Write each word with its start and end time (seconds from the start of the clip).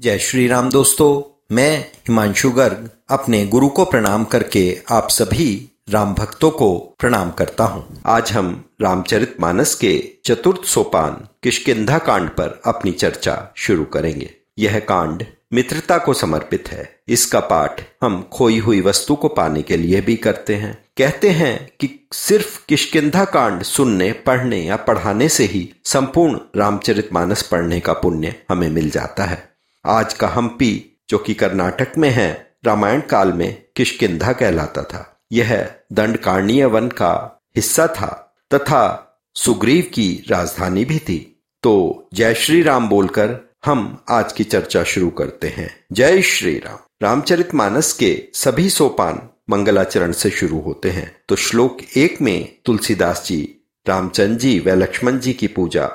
जय 0.00 0.18
श्री 0.18 0.46
राम 0.46 0.70
दोस्तों, 0.70 1.38
मैं 1.54 1.78
हिमांशु 1.80 2.50
गर्ग 2.50 2.90
अपने 3.10 3.46
गुरु 3.46 3.68
को 3.68 3.84
प्रणाम 3.84 4.24
करके 4.24 4.78
आप 4.90 5.08
सभी 5.08 5.70
राम 5.90 6.14
भक्तों 6.14 6.50
को 6.50 6.96
प्रणाम 6.98 7.30
करता 7.30 7.64
हूँ। 7.64 8.02
आज 8.06 8.32
हम 8.32 8.64
रामचरित 8.82 9.36
मानस 9.40 9.74
के 9.74 10.12
चतुर्थ 10.24 10.66
सोपान 10.66 11.28
किशकिंधा 11.42 11.98
कांड 11.98 12.28
पर 12.28 12.60
अपनी 12.66 12.92
चर्चा 12.92 13.52
शुरू 13.56 13.84
करेंगे। 13.84 14.30
यह 14.58 14.78
कांड 14.78 15.24
मित्रता 15.52 15.98
को 15.98 16.14
समर्पित 16.14 16.68
है। 16.68 17.00
इसका 17.08 17.40
पाठ 17.40 17.80
हम 18.02 18.30
खोई 18.32 18.58
हुई 18.58 18.80
वस्तु 18.80 19.14
को 19.14 19.28
पाने 19.28 19.62
के 19.62 19.76
लिए 19.76 20.00
भी 20.00 20.16
करते 20.16 20.54
हैं। 20.54 20.84
कहते 20.96 21.30
हैं 21.30 21.70
कि 21.80 22.08
सिर्फ़ 22.12 22.66
किशकिंधा 22.68 23.24
कांड 23.24 23.62
सुनने, 23.62 24.12
पढ़ने 24.12 24.62
या 24.62 24.76
पढ़ाने 24.76 25.28
से 25.28 25.44
ही 25.44 25.72
संपूर्ण 25.84 26.38
रामचरित 26.56 27.12
मानस 27.12 27.42
पढ़ने 27.42 27.80
का 27.80 27.92
पुण्य 27.92 28.34
हमें 28.48 28.70
मिल 28.70 28.90
जाता 28.90 29.24
है। 29.24 29.55
आज 29.86 30.14
का 30.14 30.28
हम्पी, 30.28 31.00
जो 31.10 31.18
कि 31.18 31.34
कर्नाटक 31.34 31.98
में 31.98 32.10
है, 32.10 32.56
रामायण 32.64 33.00
काल 33.00 33.32
में 33.32 33.62
किशकिंधा 33.76 34.32
कहलाता 34.32 34.82
था। 34.82 35.20
यह 35.32 35.74
दंडकारणीय 35.92 36.64
वन 36.64 36.88
का 36.88 37.42
हिस्सा 37.56 37.86
था, 37.86 38.36
तथा 38.54 39.02
सुग्रीव 39.34 39.90
की 39.94 40.24
राजधानी 40.30 40.84
भी 40.84 40.98
थी। 40.98 41.42
तो 41.62 42.08
जय 42.14 42.34
श्री 42.34 42.62
राम 42.62 42.88
बोलकर 42.88 43.40
हम 43.64 44.04
आज 44.10 44.32
की 44.32 44.44
चर्चा 44.44 44.84
शुरू 44.84 45.10
करते 45.10 45.48
हैं। 45.48 45.84
जय 45.92 46.22
श्री 46.22 46.58
राम। 46.58 46.78
रामचरित 47.02 47.54
मानस 47.54 47.92
के 47.92 48.28
सभी 48.34 48.70
सोपान 48.70 49.28
मंगलाचरण 49.50 50.12
से 50.12 50.30
शुरू 50.30 50.60
होते 50.60 50.90
हैं। 50.90 51.16
तो 51.28 51.36
श्लोक 51.36 51.78
एक 51.96 52.22
में 52.22 52.58
तुलसीदास 52.64 53.24
जी 53.26 53.56
रामचंद्र 53.88 54.40
जी 54.40 54.60
व 54.60 54.68
लक्ष्मण 54.68 55.18
जी 55.18 55.32
की 55.32 55.46
पूजा 55.46 55.86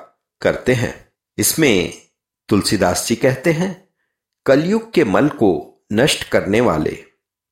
करते 0.41 0.73
हैं। 0.73 1.09
इसमें 1.37 1.93
तुलसीदास 2.51 3.07
जी 3.07 3.15
कहते 3.15 3.51
हैं, 3.51 3.87
कलयुग 4.45 4.93
के 4.93 5.03
मल 5.03 5.29
को 5.29 5.81
नष्ट 5.93 6.23
करने 6.23 6.61
वाले 6.61 6.91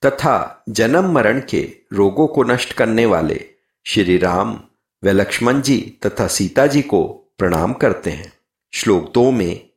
तथा 0.05 0.63
जन्म 0.69 1.11
मरण 1.11 1.41
के 1.49 1.75
रोगों 1.93 2.27
को 2.27 2.43
नष्ट 2.43 2.73
करने 2.73 3.05
वाले 3.05 3.45
श्री 3.85 4.17
राम 4.17 4.59
व 5.03 5.09
लक्ष्मण 5.09 5.61
जी 5.61 5.97
तथा 6.05 6.27
सीता 6.27 6.67
जी 6.67 6.81
को 6.81 7.31
प्रणाम 7.37 7.73
करते 7.73 8.09
हैं। 8.09 8.33
श्लोक 8.73 9.11
दो 9.13 9.31
में, 9.31 9.69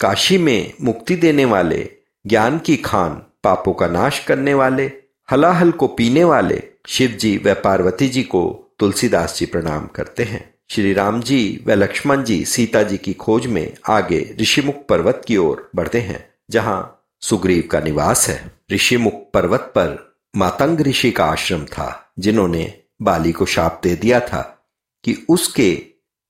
काशी 0.00 0.38
में 0.38 0.72
मुक्ति 0.82 1.16
देने 1.16 1.44
वाले, 1.44 1.90
ज्ञान 2.26 2.58
की 2.58 2.76
खान 2.76 3.22
पापों 3.44 3.72
का 3.72 3.86
नाश 3.86 4.24
करने 4.24 4.54
वाले, 4.54 4.92
हलाहल 5.30 5.70
को 5.70 5.86
पीने 5.86 6.24
वाले 6.24 6.62
शिव 6.88 7.10
जी 7.10 7.42
व 7.46 7.54
पार्वती 7.54 8.08
जी 8.08 8.22
को 8.22 8.66
तुलसीदास 8.78 9.38
जी 9.38 9.46
प्रणाम 9.46 9.86
करते 9.86 10.22
हैं। 10.22 10.54
श्री 10.72 10.92
राम 10.92 11.22
जी 11.22 11.64
व 11.66 11.70
लक्ष्मण 11.70 12.24
जी 12.24 12.44
सीता 12.44 12.82
जी 12.82 12.96
की 12.96 13.12
खोज 13.12 13.46
में 13.46 13.76
आगे 13.88 14.36
ऋषिमुख 14.40 14.86
पर्वत 14.86 15.22
की 15.26 15.36
ओर 15.36 15.70
बढ़ते 15.76 16.00
हैं, 16.00 16.30
जहाँ 16.50 17.06
सुग्रीव 17.20 17.68
का 17.70 17.80
निवास 17.80 18.28
है। 18.28 18.52
ऋषिमुख 18.72 19.12
पर्वत 19.34 19.60
पर 19.60 20.16
मातंग 20.36 20.80
ऋषि 20.80 21.10
का 21.10 21.24
आश्रम 21.24 21.64
था, 21.64 22.12
जिन्होंने 22.18 22.80
बाली 23.02 23.32
को 23.32 23.46
शाप 23.46 23.80
दे 23.82 23.96
दिया 23.96 24.20
था 24.20 24.68
कि 25.04 25.26
उसके 25.28 25.82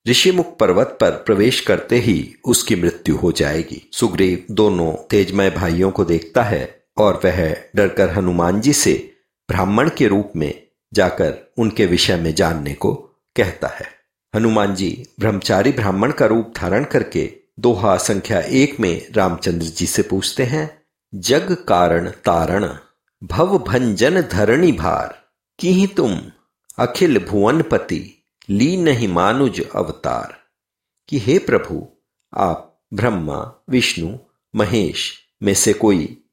ऋषिमुख 0.09 0.59
पर्वत 0.59 0.99
पर 1.01 1.11
प्रवेश 1.11 1.61
करते 1.61 1.99
ही 1.99 2.35
उसकी 2.45 2.77
मृत्यु 2.77 3.17
हो 3.17 3.33
जाएगी। 3.33 3.91
सुग्रीव 3.93 4.45
दोनों 4.51 4.93
तेजमय 4.93 5.51
भाइयों 5.51 5.91
को 5.91 6.05
देखता 6.05 6.43
है 6.43 6.83
और 6.97 7.21
वह 7.25 7.57
डरकर 7.77 8.11
हनुमान 8.11 8.61
जी 8.61 8.73
से 8.73 9.13
ब्राह्मण 9.49 9.91
के 9.99 10.07
रूप 10.07 10.33
में 10.37 10.63
जाकर 10.95 11.53
उनके 11.59 11.87
विषय 11.87 12.17
में 12.17 12.35
जानने 12.35 12.75
को 12.75 12.95
कहता 13.37 13.69
है। 13.69 14.00
हनुमान 14.34 14.75
जी 14.75 15.06
ब्रह्मचारी 15.20 15.73
ब्राह्मण 15.73 16.12
का 16.12 16.27
रूप 16.27 16.53
धारण 16.56 16.84
करके 16.84 17.36
दोहा 17.61 17.97
संख्या 17.97 18.41
एक 18.41 18.81
में 18.81 19.12
रामचंद्र 19.12 19.67
जी 19.67 19.87
से 19.87 20.03
पूछते 20.03 20.45
हैं, 20.45 20.83
जग 21.14 21.53
कारण 21.69 22.11
तारण, 22.11 22.75
भव 23.25 23.59
भंजन 23.59 24.22
धरणी 24.22 24.72
भार 24.72 25.22
की 25.59 25.87
तुम, 25.87 26.22
अखिल 26.78 27.27
भुवनपति 27.28 28.25
ली 28.50 28.77
नहीं 28.77 29.09
मानुज 29.09 29.66
अवतार। 29.75 30.38
कि 31.09 31.19
हे 31.19 31.38
प्रभु, 31.38 31.88
आप 32.37 32.82
ब्रह्मा, 32.94 33.55
विष्णु, 33.69 34.16
महेश 34.56 35.12
में 35.43 35.55
से 35.55 35.72
कोई, 35.72 36.25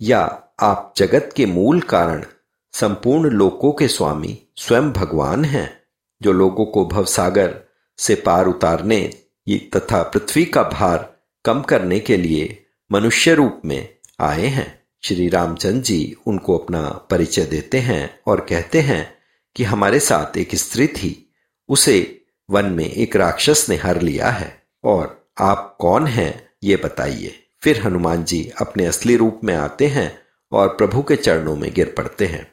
या 0.00 0.42
आप 0.60 0.94
जगत 0.96 1.30
के 1.36 1.46
मूल 1.46 1.80
कारण, 1.80 2.24
संपूर्ण 2.72 3.30
लोकों 3.30 3.72
के 3.72 3.88
स्वामी, 3.88 4.42
स्वयं 4.56 4.92
भगवान 4.92 5.44
हैं? 5.44 5.81
जो 6.22 6.32
लोगों 6.32 6.64
को 6.64 6.86
भवसागर 6.86 7.60
से 7.98 8.14
पार 8.14 8.46
उतारने 8.46 9.12
तथा 9.50 10.02
पृथ्वी 10.02 10.44
का 10.44 10.62
भार 10.62 11.16
कम 11.44 11.62
करने 11.62 12.00
के 12.00 12.16
लिए 12.16 12.66
मनुष्य 12.92 13.34
रूप 13.34 13.62
में 13.64 13.94
आए 14.20 14.46
हैं। 14.46 14.82
श्री 15.02 15.28
रामचंद्र 15.28 15.82
जी 15.82 16.16
उनको 16.26 16.58
अपना 16.58 16.88
परिचय 16.88 17.44
देते 17.44 17.78
हैं 17.78 18.20
और 18.26 18.40
कहते 18.40 18.80
हैं 18.80 19.14
कि 19.56 19.64
हमारे 19.64 20.00
साथ 20.00 20.36
एक 20.36 20.54
स्त्री 20.54 20.86
थी। 20.86 21.34
उसे 21.68 22.24
वन 22.50 22.64
में 22.64 22.84
एक 22.84 23.16
राक्षस 23.16 23.66
ने 23.68 23.76
हर 23.76 24.00
लिया 24.00 24.28
है। 24.30 24.62
और 24.84 25.30
आप 25.40 25.76
कौन 25.80 26.06
हैं 26.06 26.50
ये 26.64 26.76
बताइए। 26.76 27.38
फिर 27.62 27.82
हनुमान 27.82 28.24
जी 28.24 28.52
अपने 28.60 28.86
असली 28.86 29.16
रूप 29.16 29.40
में 29.44 29.54
आते 29.54 29.86
हैं 29.86 30.18
और 30.52 30.68
प्रभु 30.68 31.02
के 31.02 31.16
चरणों 31.16 31.56
में 31.56 31.74
गिर 31.74 31.94
पड़ते 31.98 32.26
हैं। 32.26 32.51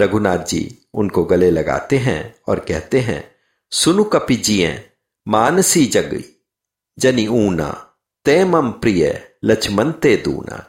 रघुनाथ 0.00 0.38
जी 0.38 0.78
उनको 0.94 1.24
गले 1.24 1.50
लगाते 1.50 1.98
हैं 1.98 2.34
और 2.48 2.60
कहते 2.60 3.00
हैं, 3.00 3.30
सुनु 3.70 4.04
कपि 4.04 4.36
जिये, 4.36 4.90
मानसी 5.28 5.86
जग 5.86 6.24
जनी 6.98 7.26
ऊना, 7.26 7.94
ते 8.24 8.44
मम 8.44 8.70
प्रिय 8.70 9.30
लक्ष्मण 9.44 9.92
ते 9.92 10.16
दूना। 10.16 10.66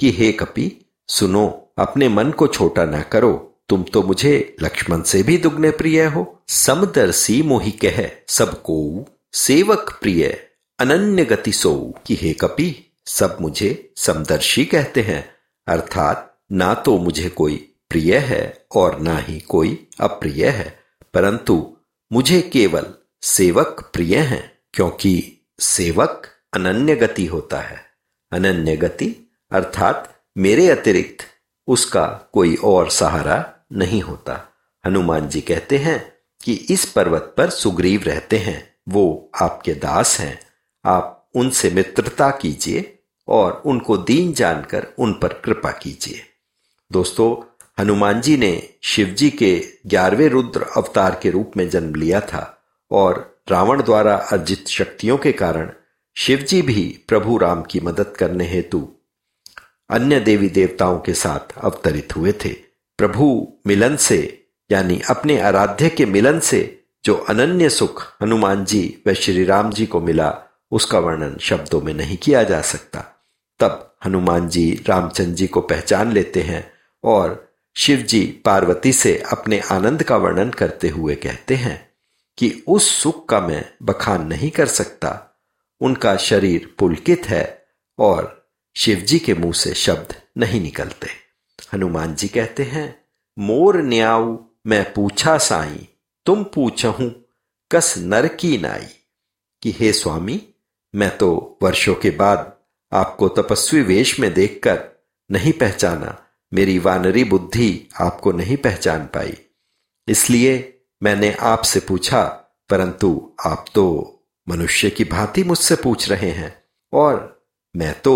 कि 0.00 0.10
हे 0.10 0.32
कपि, 0.32 0.86
सुनो, 1.08 1.72
अपने 1.78 2.08
मन 2.08 2.30
को 2.30 2.46
छोटा 2.46 2.84
न 2.84 3.02
करो, 3.02 3.54
तुम 3.68 3.82
तो 3.82 4.02
मुझे 4.02 4.56
लक्ष्मण 4.62 5.02
से 5.02 5.22
भी 5.22 5.38
दुगने 5.38 5.70
प्रिय 5.70 6.04
हो। 6.04 6.42
समदर्शी 6.48 7.42
मोहि 7.42 7.70
कह 7.70 8.10
सबको 8.28 9.06
सेवक 9.32 9.98
प्रिय, 10.02 10.50
अनन्य 10.78 11.24
गति 11.24 11.52
सो 11.52 11.94
कि 12.06 12.14
हे 12.14 12.32
कपि, 12.32 12.92
सब 13.06 13.38
मुझे 13.40 13.92
समदर्शी 13.96 14.64
कहते 14.64 15.00
हैं, 15.00 15.34
अर्थात 15.66 16.38
ना 16.52 16.74
तो 16.74 16.98
मुझे 16.98 17.28
कोई 17.28 17.69
प्रिय 17.90 18.18
है 18.18 18.64
और 18.74 19.00
ना 19.00 19.18
ही 19.18 19.40
कोई 19.40 19.88
अप्रिय 20.00 20.48
है। 20.48 20.78
परंतु 21.14 21.76
मुझे 22.12 22.40
केवल 22.40 22.94
सेवक 23.22 23.90
प्रिय 23.92 24.18
हैं, 24.18 24.58
क्योंकि 24.74 25.38
सेवक 25.60 26.26
अनन्य 26.54 26.96
गति 26.96 27.26
होता 27.26 27.60
है। 27.60 27.84
अनन्य 28.32 28.76
गति, 28.76 29.30
अर्थात 29.52 30.22
मेरे 30.38 30.70
अतिरिक्त 30.70 31.24
उसका 31.66 32.30
कोई 32.32 32.56
और 32.56 32.90
सहारा 32.90 33.54
नहीं 33.72 34.02
होता। 34.02 34.48
हनुमान 34.86 35.28
जी 35.28 35.40
कहते 35.40 35.78
हैं 35.78 36.12
कि 36.44 36.54
इस 36.54 36.84
पर्वत 36.84 37.34
पर 37.36 37.50
सुग्रीव 37.50 38.02
रहते 38.02 38.38
हैं, 38.38 38.74
वो 38.88 39.30
आपके 39.40 39.74
दास 39.74 40.20
हैं। 40.20 40.40
आप 40.84 41.30
उनसे 41.34 41.70
मित्रता 41.70 42.30
कीजिए 42.30 42.98
और 43.28 43.62
उनको 43.66 43.96
दीन 43.96 44.32
जानकर 44.32 44.86
उन 44.98 45.12
पर 45.12 45.32
कृपा 45.32 45.70
कीजिए। 45.70 46.20
दोस्तों 46.92 47.49
हनुमान 47.80 48.20
जी 48.20 48.36
ने 48.36 48.68
शिवजी 48.82 49.30
के 49.30 49.64
ग्यारहवें 49.86 50.28
रुद्र 50.28 50.62
अवतार 50.76 51.20
के 51.22 51.30
रूप 51.30 51.52
में 51.56 51.68
जन्म 51.68 51.94
लिया 51.94 52.20
था 52.20 52.62
और 52.90 53.40
रावण 53.48 53.82
द्वारा 53.82 54.16
अर्जित 54.16 54.68
शक्तियों 54.68 55.18
के 55.18 55.32
कारण 55.32 55.70
शिवजी 56.16 56.62
भी 56.62 57.04
प्रभु 57.08 57.38
राम 57.38 57.62
की 57.62 57.80
मदद 57.80 58.16
करने 58.18 58.46
हेतु 58.46 58.88
अन्य 59.90 60.20
देवी 60.20 60.48
देवताओं 60.48 60.98
के 60.98 61.14
साथ 61.14 61.58
अवतरित 61.58 62.16
हुए 62.16 62.32
थे। 62.32 62.48
प्रभु 62.98 63.52
मिलन 63.66 63.96
से, 63.96 64.46
यानी 64.72 65.00
अपने 65.10 65.40
आराध्य 65.40 65.88
के 65.88 66.06
मिलन 66.06 66.40
से 66.40 66.84
जो 67.04 67.14
अनन्य 67.14 67.70
सुख 67.70 68.12
हनुमान 68.22 68.64
जी 68.64 68.98
व 69.06 69.12
श्री 69.12 69.44
राम 69.44 69.72
जी 69.72 69.86
को 69.86 70.00
मिला, 70.00 70.38
उसका 70.70 70.98
वर्णन 70.98 71.36
शब्दों 71.40 71.80
में 71.80 71.94
नहीं 71.94 72.16
किया 72.16 72.42
जा 72.42 72.60
सकता। 72.60 73.04
तब 73.60 73.96
हनुमान 74.04 74.48
जी 74.48 74.84
रामचंद्र 74.86 75.32
जी 75.32 75.46
को 75.46 75.60
पहचान 75.60 76.12
लेते 76.12 76.40
हैं 76.40 76.72
और 77.04 77.49
शिव 77.80 77.98
जी 77.98 78.40
पार्वती 78.44 78.92
से 78.92 79.22
अपने 79.32 79.60
आनंद 79.60 80.02
का 80.02 80.16
वर्णन 80.16 80.50
करते 80.50 80.88
हुए 80.88 81.14
कहते 81.14 81.54
हैं 81.54 81.90
कि 82.38 82.62
उस 82.68 83.02
सुख 83.02 83.28
का 83.28 83.40
मैं 83.40 83.72
बखान 83.82 84.26
नहीं 84.26 84.50
कर 84.50 84.66
सकता। 84.66 85.40
उनका 85.80 86.16
शरीर 86.16 86.74
पुलकित 86.78 87.26
है 87.26 87.66
और 87.98 88.50
शिवजी 88.76 89.18
के 89.18 89.34
मुँह 89.34 89.52
से 89.52 89.74
शब्द 89.74 90.14
नहीं 90.38 90.60
निकलते। 90.60 91.08
हनुमान 91.74 92.14
जी 92.14 92.28
कहते 92.28 92.62
हैं, 92.62 93.04
मोर 93.38 93.76
न्याऊ 93.82 94.38
मैं 94.66 94.92
पूछा 94.92 95.38
साई, 95.38 95.88
तुम 96.26 96.44
पूछहूं, 96.44 97.10
कस 97.70 97.94
नर 97.98 98.28
की 98.28 98.58
नाई? 98.58 98.86
कि 99.62 99.70
हे 99.70 99.92
स्वामी, 99.92 100.48
मैं 100.94 101.16
तो 101.16 101.58
वर्षों 101.62 101.94
के 101.94 102.10
बाद 102.10 102.52
आपको 102.92 103.28
तपस्वी 103.28 103.82
वेश 103.82 104.20
में 104.20 104.34
देखकर 104.34 104.88
नहीं 105.30 105.52
पहचाना 105.52 106.26
मेरी 106.52 106.78
वानरी 106.78 107.24
बुद्धि 107.24 107.88
आपको 108.00 108.32
नहीं 108.32 108.56
पहचान 108.56 109.06
पाई। 109.06 109.36
इसलिए 110.08 110.82
मैंने 111.02 111.32
आपसे 111.32 111.80
पूछा, 111.80 112.22
परंतु 112.70 113.32
आप 113.46 113.64
तो 113.74 113.86
मनुष्य 114.48 114.90
की 114.90 115.04
भांति 115.04 115.44
मुझसे 115.44 115.74
पूछ 115.74 116.08
रहे 116.10 116.30
हैं, 116.30 116.54
और 116.92 117.44
मैं 117.74 117.94
तो 118.00 118.14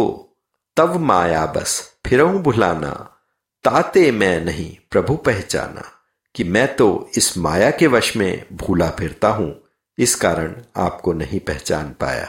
तब 0.77 0.97
माया 0.97 1.45
बस 1.47 1.81
फिर 2.07 2.25
भुलाना, 2.25 2.91
ताते 3.65 4.11
मैं 4.13 4.45
नहीं 4.45 4.77
प्रभु 4.91 5.17
पहचाना, 5.17 5.85
कि 6.35 6.45
मैं 6.45 6.75
तो 6.77 7.11
इस 7.17 7.37
माया 7.39 7.71
के 7.71 7.87
वश 7.87 8.17
में 8.17 8.45
भूला 8.53 8.91
फिरता 8.91 9.29
हूँ, 9.29 9.55
इस 9.99 10.15
कारण 10.15 10.55
आपको 10.77 11.13
नहीं 11.13 11.41
पहचान 11.41 11.95
पाया। 12.01 12.25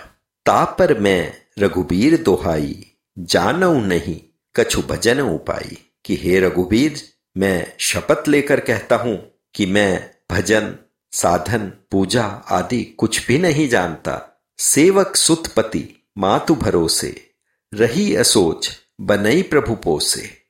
ता 0.45 0.63
पर 0.65 0.99
मैं 0.99 1.33
रघुबीर 1.59 2.17
दोहाई, 2.23 2.75
जानऊ 3.17 3.79
नहीं, 3.81 4.19
कछु 4.55 4.81
भजन 4.81 5.21
उपाई 5.21 5.77
कि 6.05 6.15
हे 6.15 6.39
रघुबीर, 6.39 7.03
मैं 7.37 7.73
शपथ 7.79 8.27
लेकर 8.27 8.59
कहता 8.59 8.95
हूँ 8.95 9.31
कि 9.55 9.65
मैं 9.65 10.11
भजन, 10.31 10.75
साधन, 11.11 11.73
पूजा 11.91 12.25
आदि 12.25 12.83
कुछ 12.83 13.27
भी 13.27 13.37
नहीं 13.37 13.69
जानता। 13.69 14.43
सेवक 14.59 15.15
सुतपति, 15.15 16.09
मातु 16.17 16.55
भरोसे, 16.55 17.29
रही 17.73 18.15
असोच, 18.15 18.71
बनई 19.01 19.41
प्रभु 19.41 19.75
पोसे। 19.75 20.41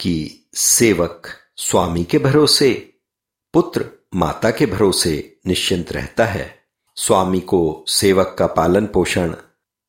कि 0.00 0.44
सेवक 0.54 1.26
स्वामी 1.56 2.04
के 2.04 2.18
भरोसे, 2.18 2.92
पुत्र 3.52 3.90
माता 4.14 4.50
के 4.50 4.66
भरोसे 4.66 5.36
निश्चिंत 5.46 5.92
रहता 5.92 6.24
है। 6.24 6.64
स्वामी 6.94 7.40
को 7.40 7.84
सेवक 7.88 8.36
का 8.38 8.46
पालन 8.46 8.86
पोषण 8.86 9.34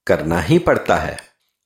करना 0.07 0.42
ही 0.42 0.60
पड़ता 0.60 0.95
है। 0.95 1.18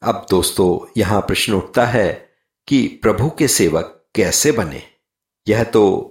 अब 0.01 0.27
दोस्तों, 0.29 0.91
यहाँ 0.97 1.21
प्रश्न 1.21 1.53
उठता 1.53 1.85
है 1.85 2.32
कि 2.67 2.87
प्रभु 2.87 3.29
के 3.29 3.47
सेवक 3.47 4.05
कैसे 4.15 4.51
बने? 4.51 4.83
यह 5.47 5.63
तो 5.63 6.09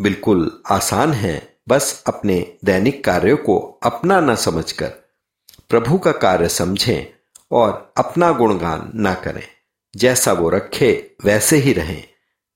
बिल्कुल 0.00 0.62
आसान 0.70 1.12
है, 1.12 1.56
बस 1.68 2.04
अपने 2.06 2.56
दैनिक 2.64 3.04
कार्यों 3.04 3.36
को 3.36 3.80
अपना 3.82 4.20
न 4.20 4.34
समझकर, 4.34 4.92
प्रभु 5.68 5.98
का 5.98 6.12
कार्य 6.12 6.48
समझें 6.48 7.06
और 7.50 7.92
अपना 7.96 8.32
गुणगान 8.32 8.92
ना 8.94 9.14
करें। 9.14 9.42
जैसा 9.96 10.32
वो 10.32 10.48
रखे, 10.48 11.10
वैसे 11.24 11.56
ही 11.56 11.72
रहें। 11.72 12.04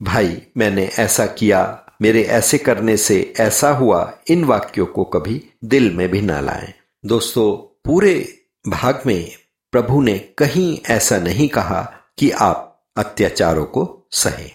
भाई, 0.02 0.42
मैंने 0.56 0.90
ऐसा 0.98 1.26
किया, 1.26 1.86
मेरे 2.02 2.22
ऐसे 2.22 2.58
करने 2.58 2.96
से 2.96 3.34
ऐसा 3.40 3.70
हुआ, 3.70 4.18
इन 4.30 4.44
वाक्यों 4.44 4.86
को 4.86 5.04
कभी 5.04 5.50
दिल 5.64 5.96
में 5.96 6.08
भी 6.08 6.20
ना 6.20 6.40
लाएँ। 6.40 6.74
दोस्तों, 7.06 7.78
पूरे 7.84 8.38
भाग 8.68 9.02
में 9.06 9.32
प्रभु 9.72 10.00
ने 10.00 10.18
कहीं 10.18 10.78
ऐसा 10.90 11.18
नहीं 11.18 11.48
कहा 11.48 11.92
कि 12.18 12.30
आप 12.30 12.67
अत्याचारों 12.98 13.64
को 13.64 14.08
सहे। 14.12 14.50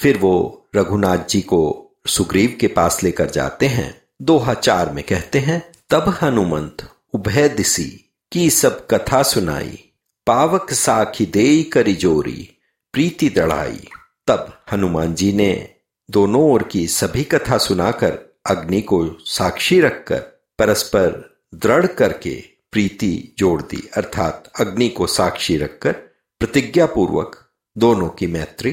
फिर 0.00 0.18
वो 0.18 0.66
रघुनाथ 0.76 1.18
जी 1.18 1.40
को 1.40 1.90
सुग्रीव 2.06 2.56
के 2.60 2.66
पास 2.66 3.02
लेकर 3.02 3.30
जाते 3.30 3.66
हैं। 3.66 4.02
दोहा 4.22 4.54
चार 4.54 4.92
में 4.92 5.04
कहते 5.04 5.38
हैं, 5.38 5.72
तब 5.90 6.18
हनुमंत, 6.22 6.88
उभय 7.14 7.48
दिशी 7.48 8.10
की 8.32 8.50
सब 8.50 8.86
कथा 8.86 9.22
सुनाई, 9.22 9.90
पावक 10.26 10.72
साखी 10.72 11.26
दे 11.26 11.62
करी 11.62 11.94
जोरी, 11.94 12.50
प्रीति 12.92 13.28
दढ़ाई 13.28 13.88
तब 14.26 14.62
हनुमान 14.72 15.14
जी 15.14 15.32
ने 15.32 15.74
दोनों 16.10 16.42
ओर 16.42 16.62
की 16.62 16.86
सभी 16.86 17.24
कथा 17.24 17.58
सुनाकर, 17.58 18.18
अग्नि 18.46 18.80
को 18.80 19.16
साक्षी 19.20 19.80
रखकर, 19.80 20.18
परस्पर 20.58 21.36
दृढ़ 21.54 21.86
करके 21.86 22.44
प्रीति 22.72 23.34
जोड़ 23.38 23.62
दी। 23.62 23.90
अर्थात 23.96 24.52
अग्नि 24.60 24.88
को 24.88 25.06
साक्षी 25.06 25.56
रखकर 25.56 25.96
प्रतिज्ञा 26.44 26.86
पूर्वक 26.86 27.48
दोनों 27.78 28.08
की 28.08 28.26
मैत्री 28.26 28.72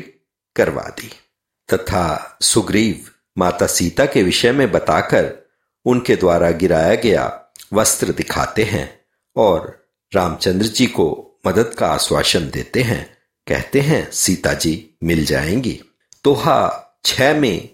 करवा 0.56 0.82
दी। 0.82 1.10
तथा 1.74 2.38
सुग्रीव 2.42 3.06
माता 3.38 3.68
सीता 3.68 4.06
के 4.06 4.24
विषय 4.24 4.52
में 4.52 4.72
बताकर 4.72 5.34
उनके 5.86 6.16
द्वारा 6.16 6.52
गिराया 6.52 6.96
गया 6.96 7.46
वस्त्र 7.74 8.12
दिखाते 8.12 8.64
हैं 8.64 9.02
और 9.36 9.88
रामचंद्र 10.14 10.66
जी 10.66 10.86
को 10.86 11.40
मदद 11.48 11.76
का 11.78 11.88
आश्वासन 11.88 12.50
देते 12.50 12.82
हैं। 12.82 13.18
कहते 13.48 13.80
हैं, 13.80 14.12
सीता 14.12 14.54
जी, 14.54 14.98
मिल 15.04 15.26
जाएँगी। 15.26 15.82
तोहा 16.24 16.88
छह 17.06 17.40
में 17.40 17.70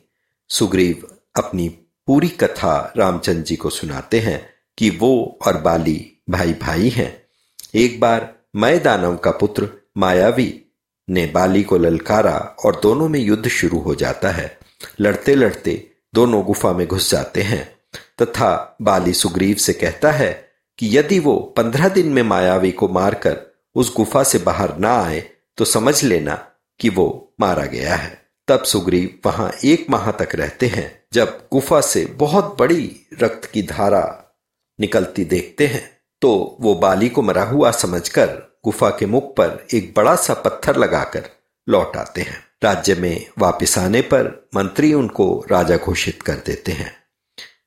सुग्रीव 0.49 1.15
अपनी 1.35 1.69
पूरी 2.07 2.29
कथा 2.29 2.93
रामचंद्र 2.97 3.41
जी 3.41 3.55
को 3.55 3.69
सुनाते 3.69 4.19
हैं 4.19 4.49
कि 4.77 4.89
वो 4.89 5.39
और 5.45 5.57
बाली 5.57 6.23
भाई 6.29 6.53
भाई 6.53 6.89
हैं। 6.89 7.27
एक 7.75 7.99
बार 7.99 8.37
मैं 8.55 8.83
दानव 8.83 9.17
का 9.17 9.31
पुत्र 9.31 9.86
मायावी 9.97 10.63
ने 11.09 11.25
बाली 11.25 11.63
को 11.63 11.77
ललकारा 11.77 12.55
और 12.65 12.79
दोनों 12.83 13.09
में 13.09 13.19
युद्ध 13.19 13.47
शुरू 13.47 13.79
हो 13.79 13.95
जाता 13.95 14.29
है। 14.29 14.59
लड़ते 14.99 15.35
लड़ते 15.35 15.91
दोनों 16.13 16.43
गुफा 16.43 16.73
में 16.73 16.87
घुस 16.87 17.11
जाते 17.11 17.41
हैं। 17.41 17.77
तथा 18.21 18.77
बाली 18.81 19.13
सुग्रीव 19.13 19.55
से 19.55 19.73
कहता 19.73 20.11
है 20.11 20.49
कि 20.77 20.97
यदि 20.97 21.19
वो 21.19 21.53
पंद्रह 21.57 21.89
दिन 21.89 22.07
में 22.07 22.23
मायावी 22.23 22.71
को 22.71 22.87
मारकर 22.87 23.39
उस 23.75 23.95
गुफा 23.95 24.23
से 24.23 24.39
बाहर 24.39 24.77
ना 24.77 25.01
आए 25.01 25.29
तो 25.57 25.65
समझ 25.65 26.03
लेना 26.03 26.47
कि 26.79 26.89
वो 26.89 27.33
मारा 27.39 27.65
गया 27.65 27.95
है। 27.95 28.21
तब 28.47 28.63
सुग्रीव 28.63 29.19
वहाँ 29.25 29.51
एक 29.65 29.89
माह 29.89 30.11
तक 30.11 30.35
रहते 30.35 30.67
हैं, 30.67 31.03
जब 31.13 31.47
गुफा 31.51 31.81
से 31.81 32.05
बहुत 32.05 32.57
बड़ी 32.59 33.07
रक्त 33.21 33.45
की 33.45 33.63
धारा 33.63 34.35
निकलती 34.79 35.25
देखते 35.25 35.67
हैं। 35.67 35.97
तो 36.21 36.57
वो 36.61 36.75
बाली 36.75 37.09
को 37.09 37.21
मरा 37.21 37.43
हुआ 37.43 37.71
समझकर 37.71 38.46
गुफा 38.63 38.89
के 38.89 39.05
मुख 39.05 39.35
पर 39.35 39.65
एक 39.73 39.93
बड़ा 39.97 40.15
सा 40.15 40.33
पत्थर 40.33 40.77
लगाकर 40.77 41.29
लौट 41.69 41.97
आते 41.97 42.21
हैं। 42.21 42.47
राज्य 42.63 42.95
में 42.95 43.27
वापस 43.37 43.77
आने 43.77 44.01
पर 44.01 44.49
मंत्री 44.55 44.93
उनको 44.93 45.45
राजा 45.51 45.77
घोषित 45.77 46.21
कर 46.21 46.35
देते 46.35 46.71
हैं। 46.71 46.95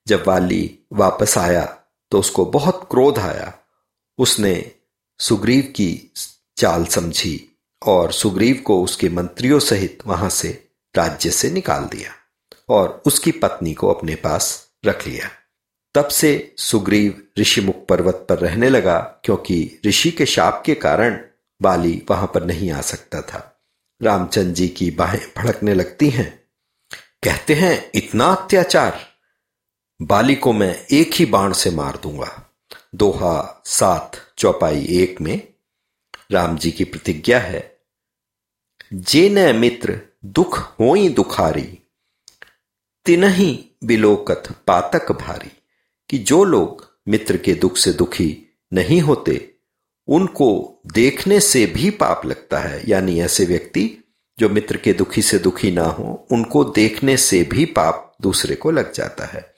जब 0.08 0.24
वाली 0.26 0.78
वापस 0.92 1.38
आया 1.38 1.64
तो 2.10 2.18
उसको 2.18 2.44
बहुत 2.44 2.88
क्रोध 2.90 3.18
आया। 3.18 3.52
उसने 4.18 4.72
सुग्रीव 5.18 5.62
की 5.76 6.12
चाल 6.56 6.84
समझी 6.84 7.58
और 7.86 8.12
सुग्रीव 8.12 8.62
को 8.66 8.82
उसके 8.84 9.08
मंत्रियों 9.08 9.60
सहित 9.60 9.98
वहाँ 10.06 10.30
से 10.30 10.68
राज्य 10.96 11.30
से 11.30 11.50
निकाल 11.50 11.84
दिया 11.84 12.12
और 12.68 13.02
उसकी 13.06 13.32
पत्नी 13.32 13.74
को 13.74 13.92
अपने 13.92 14.14
पास 14.14 14.66
रख 14.86 15.06
लिया। 15.06 15.30
तब 15.94 16.08
से 16.08 16.54
सुग्रीव 16.58 17.22
ऋषिमुख 17.38 17.86
पर्वत 17.86 18.26
पर 18.28 18.38
रहने 18.38 18.68
लगा, 18.68 18.98
क्योंकि 18.98 19.80
ऋषि 19.86 20.10
के 20.10 20.26
शाप 20.26 20.62
के 20.66 20.74
कारण 20.74 21.24
बाली 21.62 22.02
वहाँ 22.10 22.30
पर 22.34 22.44
नहीं 22.44 22.70
आ 22.70 22.80
सकता 22.80 23.22
था। 23.22 23.60
रामचंद्र 24.02 24.50
जी 24.50 24.68
की 24.68 24.90
बाहें 24.90 25.32
भड़कने 25.36 25.74
लगती 25.74 26.10
हैं। 26.10 26.44
कहते 27.22 27.54
हैं, 27.54 27.90
इतना 27.94 28.24
अत्याचार! 28.24 29.06
बाली 30.02 30.34
को 30.34 30.52
मैं 30.52 30.86
एक 30.90 31.10
ही 31.14 31.26
बाण 31.26 31.52
से 31.52 31.70
मार 31.70 31.96
दूँगा। 32.02 32.50
दोहा 32.94 33.62
सात, 33.66 34.12
चौपाई 34.38 34.86
एक 34.90 35.20
में 35.20 35.48
राम 36.30 36.58
जी 36.58 36.70
की 36.70 36.84
प्रतिज्ञा 36.84 37.38
है। 37.38 37.80
जे 38.94 39.28
न 39.28 39.56
मित्र, 39.56 40.00
दुख 40.24 40.58
होई 40.80 41.08
दुखारी, 41.08 41.78
तिनही 43.04 43.70
बिलोकत 43.84 44.42
पातक 44.66 45.12
भारी। 45.12 45.59
कि 46.10 46.18
जो 46.18 46.44
लोग 46.44 46.98
मित्र 47.08 47.36
के 47.36 47.54
दुख 47.54 47.76
से 47.76 47.92
दुखी 47.92 48.58
नहीं 48.72 49.00
होते, 49.00 49.54
उनको 50.08 50.80
देखने 50.86 51.40
से 51.40 51.66
भी 51.66 51.90
पाप 51.90 52.26
लगता 52.26 52.58
है। 52.58 52.82
यानी 52.88 53.20
ऐसे 53.20 53.44
व्यक्ति 53.44 54.14
जो 54.38 54.48
मित्र 54.48 54.76
के 54.76 54.92
दुखी 54.92 55.22
से 55.22 55.38
दुखी 55.38 55.70
ना 55.70 55.84
हो, 55.84 56.26
उनको 56.30 56.64
देखने 56.64 57.16
से 57.16 57.42
भी 57.42 57.64
पाप 57.64 58.16
दूसरे 58.20 58.54
को 58.54 58.70
लग 58.70 58.92
जाता 58.92 59.24
है। 59.24 59.54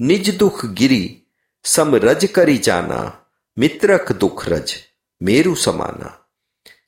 निज 0.00 0.36
दुख 0.36 0.66
गिरी, 0.66 1.22
सम 1.64 1.94
रज 1.94 2.24
करी 2.24 2.58
जाना, 2.58 3.26
मित्रक 3.58 4.12
दुख 4.12 4.48
रज, 4.48 4.74
मेरु 5.22 5.54
समाना। 5.54 6.28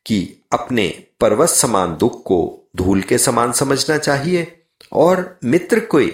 कि 0.07 0.37
अपने 0.53 1.05
पर्वत 1.21 1.49
समान 1.49 1.97
दुख 1.97 2.23
को 2.23 2.71
धूल 2.77 3.03
के 3.03 3.19
समान 3.19 3.53
समझना 3.53 3.99
चाहिए, 3.99 4.63
और 4.93 5.39
मित्र 5.45 5.81
के 5.81 6.07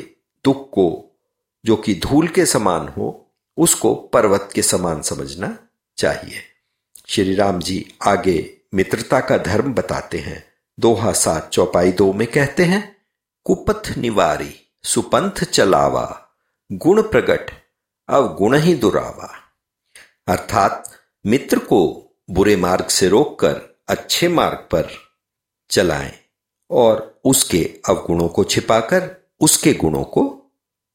दुख 0.45 0.71
को 0.71 1.04
जो 1.65 1.77
कि 1.77 1.95
धूल 1.95 2.29
के 2.29 2.47
समान 2.47 2.89
हो, 2.89 3.27
उसको 3.57 3.95
पर्वत 3.95 4.51
के 4.55 4.63
समान 4.63 5.03
समझना 5.03 5.59
चाहिए। 5.97 6.41
श्री 7.07 7.35
राम 7.35 7.61
जी 7.61 7.95
आगे 8.03 8.57
मित्रता 8.75 9.21
का 9.21 9.39
धर्म 9.39 9.75
बताते 9.75 10.19
हैं। 10.19 10.45
दोहा 10.81 11.13
सात 11.13 11.51
चौपाई 11.53 11.93
दो 11.93 12.13
में 12.13 12.29
कहते 12.29 12.65
हैं, 12.65 12.97
कुपथ 13.45 13.99
निवारी, 13.99 14.61
सुपंथ 14.83 15.45
चलावा, 15.45 16.29
गुण 16.73 17.03
प्रगट, 17.03 17.51
अवगुण 18.09 18.57
ही 18.57 18.75
दुरावा। 18.75 19.35
अर्थात, 20.29 20.91
मित्र 21.27 21.59
को 21.59 22.11
बुरे 22.31 22.57
मार्ग 22.57 22.87
से 22.87 23.09
रोककर, 23.09 23.81
अच्छे 23.89 24.29
मार्ग 24.29 24.59
पर 24.59 24.89
चलाएँ 25.71 26.19
और 26.71 27.21
उसके 27.25 27.81
अवगुणों 27.89 28.29
को 28.29 28.45
छिपाकर, 28.45 29.17
उसके 29.41 29.75
गुणों 29.75 30.05
को 30.05 30.41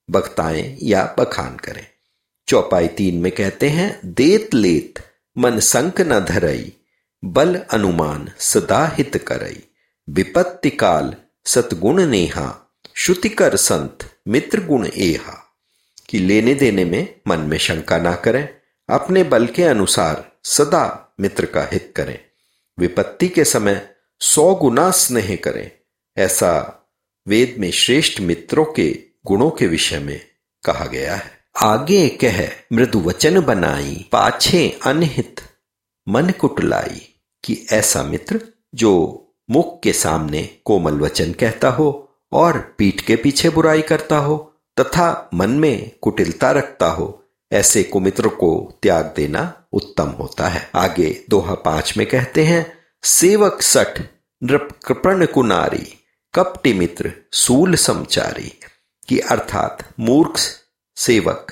बखताएँ 0.09 0.77
या 0.83 1.15
बखान 1.19 1.57
करें। 1.57 1.87
चौपाई 2.47 2.87
तीन 2.87 3.15
में 3.21 3.31
कहते 3.31 3.69
हैं, 3.69 4.01
देत 4.05 4.53
लेत, 4.53 4.93
मन 5.37 5.59
संक 5.59 6.01
न 6.01 6.19
धरई, 6.19 6.73
बल 7.25 7.55
अनुमान 7.55 8.31
सदा 8.39 8.87
हित 8.87 9.17
करई। 9.17 9.63
विपत्ति 10.09 10.69
काल 10.69 11.15
सतगुण 11.45 12.05
नेहा, 12.05 12.75
श्रुतिकर 12.95 13.55
संत 13.55 13.97
मित्र 14.27 14.63
गुण 14.63 14.87
एहा। 14.87 15.45
कि 16.09 16.19
लेने 16.19 16.53
देने 16.53 16.85
में 16.85 17.21
मन 17.27 17.39
में 17.39 17.57
शंका 17.57 17.97
ना 17.97 18.15
करें, 18.15 18.49
अपने 18.89 19.23
बल 19.23 19.47
के 19.47 19.63
अनुसार 19.63 20.31
सदा 20.43 21.13
मित्र 21.19 21.45
का 21.45 21.69
हित 21.71 21.93
करें। 21.95 22.19
विपत्ति 22.79 23.27
के 23.27 23.45
समय 23.45 23.89
सौ 24.19 24.55
गुना 24.55 24.91
स्नेह 24.91 25.35
करें। 25.35 25.71
ऐसा 26.17 26.75
वेद 27.27 27.55
में 27.59 27.71
श्रेष्ठ 27.71 28.19
मित्रों 28.19 28.65
के 28.65 29.08
गुणों 29.25 29.49
के 29.49 29.67
विषय 29.67 29.99
में 29.99 30.21
कहा 30.63 30.85
गया 30.85 31.15
है। 31.15 31.39
आगे 31.61 32.09
कह, 32.09 32.49
मृदु 32.73 32.99
वचन 32.99 33.41
बनाई, 33.41 34.09
पाछे 34.11 34.79
अनहित, 34.85 35.41
मन 36.09 36.29
कुटलाई, 36.29 37.15
कि 37.43 37.67
ऐसा 37.71 38.03
मित्र, 38.03 38.41
जो 38.75 39.25
मुख 39.51 39.79
के 39.83 39.93
सामने 39.93 40.57
कोमल 40.65 40.93
वचन 40.93 41.33
कहता 41.33 41.69
हो, 41.69 42.09
और 42.33 42.75
पीठ 42.77 43.01
के 43.01 43.15
पीछे 43.15 43.49
बुराई 43.49 43.81
करता 43.81 44.17
हो, 44.17 44.53
तथा 44.79 45.29
मन 45.33 45.49
में 45.49 45.91
कुटिलता 46.01 46.51
रखता 46.51 46.87
हो, 46.87 47.23
ऐसे 47.51 47.83
कुमित्र 47.83 48.27
को 48.27 48.73
त्याग 48.81 49.13
देना 49.15 49.63
उत्तम 49.73 50.09
होता 50.09 50.47
है। 50.47 50.69
आगे 50.75 51.25
दोहा 51.29 51.53
पाँच 51.53 51.97
में 51.97 52.07
कहते 52.07 52.43
हैं, 52.43 52.73
सेवक 53.03 53.61
सठ, 53.61 54.01
नृप 54.43 54.79
कृपण 54.85 55.25
कुनारी, 55.25 55.99
कपटी 56.33 56.73
मित्र, 56.73 57.13
सूल 57.31 57.75
समचारी। 57.75 58.53
की 59.09 59.19
अर्थात 59.19 59.93
मूर्ख 59.99 60.39
सेवक, 60.95 61.47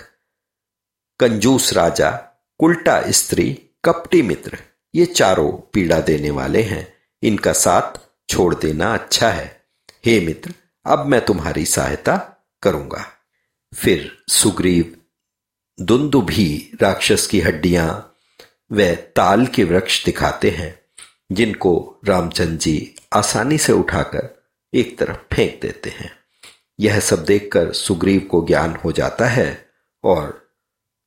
कंजूस 1.19 1.73
राजा 1.73 2.41
उल्टा 2.59 3.11
स्त्री, 3.11 3.61
कपटी 3.85 4.21
मित्र, 4.21 4.59
ये 4.95 5.05
चारों 5.05 5.51
पीड़ा 5.73 5.99
देने 5.99 6.29
वाले 6.29 6.61
हैं। 6.61 6.93
इनका 7.23 7.53
साथ 7.53 7.99
छोड़ 8.29 8.55
देना 8.55 8.93
अच्छा 8.93 9.29
है। 9.29 9.63
हे 10.05 10.19
मित्र, 10.19 10.53
अब 10.85 11.05
मैं 11.05 11.25
तुम्हारी 11.25 11.65
सहायता 11.65 12.45
करूँगा। 12.63 13.05
फिर 13.75 14.23
सुग्रीव, 14.29 14.97
दुंदु 15.81 16.21
भी 16.21 16.71
राक्षस 16.81 17.27
की 17.27 17.41
हड्डियाँ 17.41 18.15
व 18.71 18.95
ताल 18.95 19.45
के 19.45 19.63
वृक्ष 19.63 20.05
दिखाते 20.05 20.49
हैं, 20.49 20.79
जिनको 21.31 21.99
रामचंद्र 22.05 22.55
जी 22.55 22.95
आसानी 23.13 23.57
से 23.57 23.73
उठाकर 23.73 24.43
एक 24.73 24.97
तरफ़ 24.97 25.35
फेंक 25.35 25.59
देते 25.61 25.89
हैं। 25.89 26.16
यह 26.79 26.99
सब 26.99 27.25
देखकर 27.25 27.73
सुग्रीव 27.73 28.21
को 28.21 28.45
ज्ञान 28.47 28.75
हो 28.75 28.91
जाता 28.91 29.25
है 29.25 29.69
और 30.03 30.51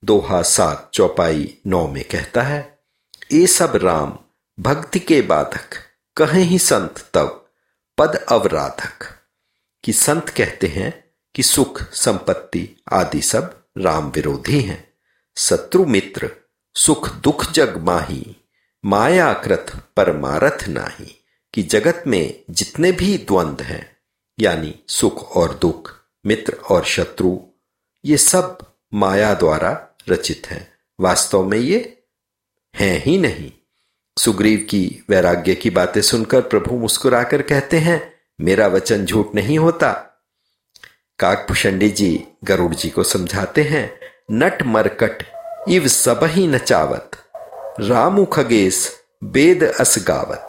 दोहा 0.05 0.43
सात 0.43 0.91
चौपाई 0.95 1.59
नौ 1.67 1.89
में 1.89 2.05
कहता 2.05 2.43
है, 2.43 2.79
ये 3.33 3.47
सब 3.47 3.77
राम, 3.77 4.19
भक्ति 4.61 4.99
के 4.99 5.23
बाधक, 5.23 5.77
कहे 6.17 6.43
ही 6.43 6.59
संत 6.59 7.11
तब, 7.15 7.50
पद 7.99 8.17
अवराधक। 8.17 9.07
कि 9.85 9.93
संत 9.93 10.29
कहते 10.29 10.67
हैं 10.67 11.05
कि 11.35 11.43
सुख, 11.43 11.83
संपत्ति 11.83 12.83
आदि 12.93 13.23
सब 13.23 13.65
राम 13.79 14.11
विरोधी 14.11 14.61
हैं। 14.61 14.95
शत्रु 15.37 15.87
मित्र, 15.87 16.31
सुख 16.75 17.15
दुख 17.15 17.50
जग 17.50 17.77
माही, 17.77 18.37
मायाकृत 18.85 19.67
परमारथ 19.97 20.69
नाही, 20.69 21.25
कि 21.55 21.62
जगत 21.62 22.05
में 22.07 22.43
जितने 22.50 22.93
भी 22.93 23.19
द्वंद्व 23.19 23.65
हैं 23.65 24.00
यानी 24.40 24.75
सुख 24.88 25.37
और 25.37 25.59
दुख, 25.62 25.92
मित्र 26.26 26.52
और 26.52 26.85
शत्रु, 26.85 27.38
ये 28.04 28.16
सब 28.16 28.59
माया 28.94 29.35
द्वारा 29.35 29.97
रचित 30.09 30.42
हैं। 30.47 30.73
वास्तव 31.00 31.44
में 31.44 31.59
ये 31.59 32.02
हैं 32.76 33.02
ही 33.04 33.18
नहीं। 33.18 33.52
सुग्रीव 34.18 34.66
की 34.70 35.04
वैराग्य 35.09 35.54
की 35.54 35.70
बातें 35.70 36.00
सुनकर 36.00 36.40
प्रभु 36.40 36.75
मुस्कुराकर 36.75 37.42
कहते 37.42 37.78
हैं, 37.78 38.14
मेरा 38.40 38.66
वचन 38.66 39.04
झूठ 39.04 39.35
नहीं 39.35 39.59
होता। 39.59 39.92
काकभूषणी 41.18 41.88
जी 41.88 42.25
गरुड़ 42.44 42.75
जी 42.75 42.90
को 42.90 43.02
समझाते 43.02 43.62
हैं, 43.62 44.00
नट 44.30 44.62
मरकट, 44.62 45.23
इव 45.68 45.88
सब 45.88 46.20
ही 46.23 46.47
नचावत 46.47 47.11
रामु 47.80 48.25
खगेश 48.25 48.97
वेद 49.25 49.62
असगावत 49.64 50.49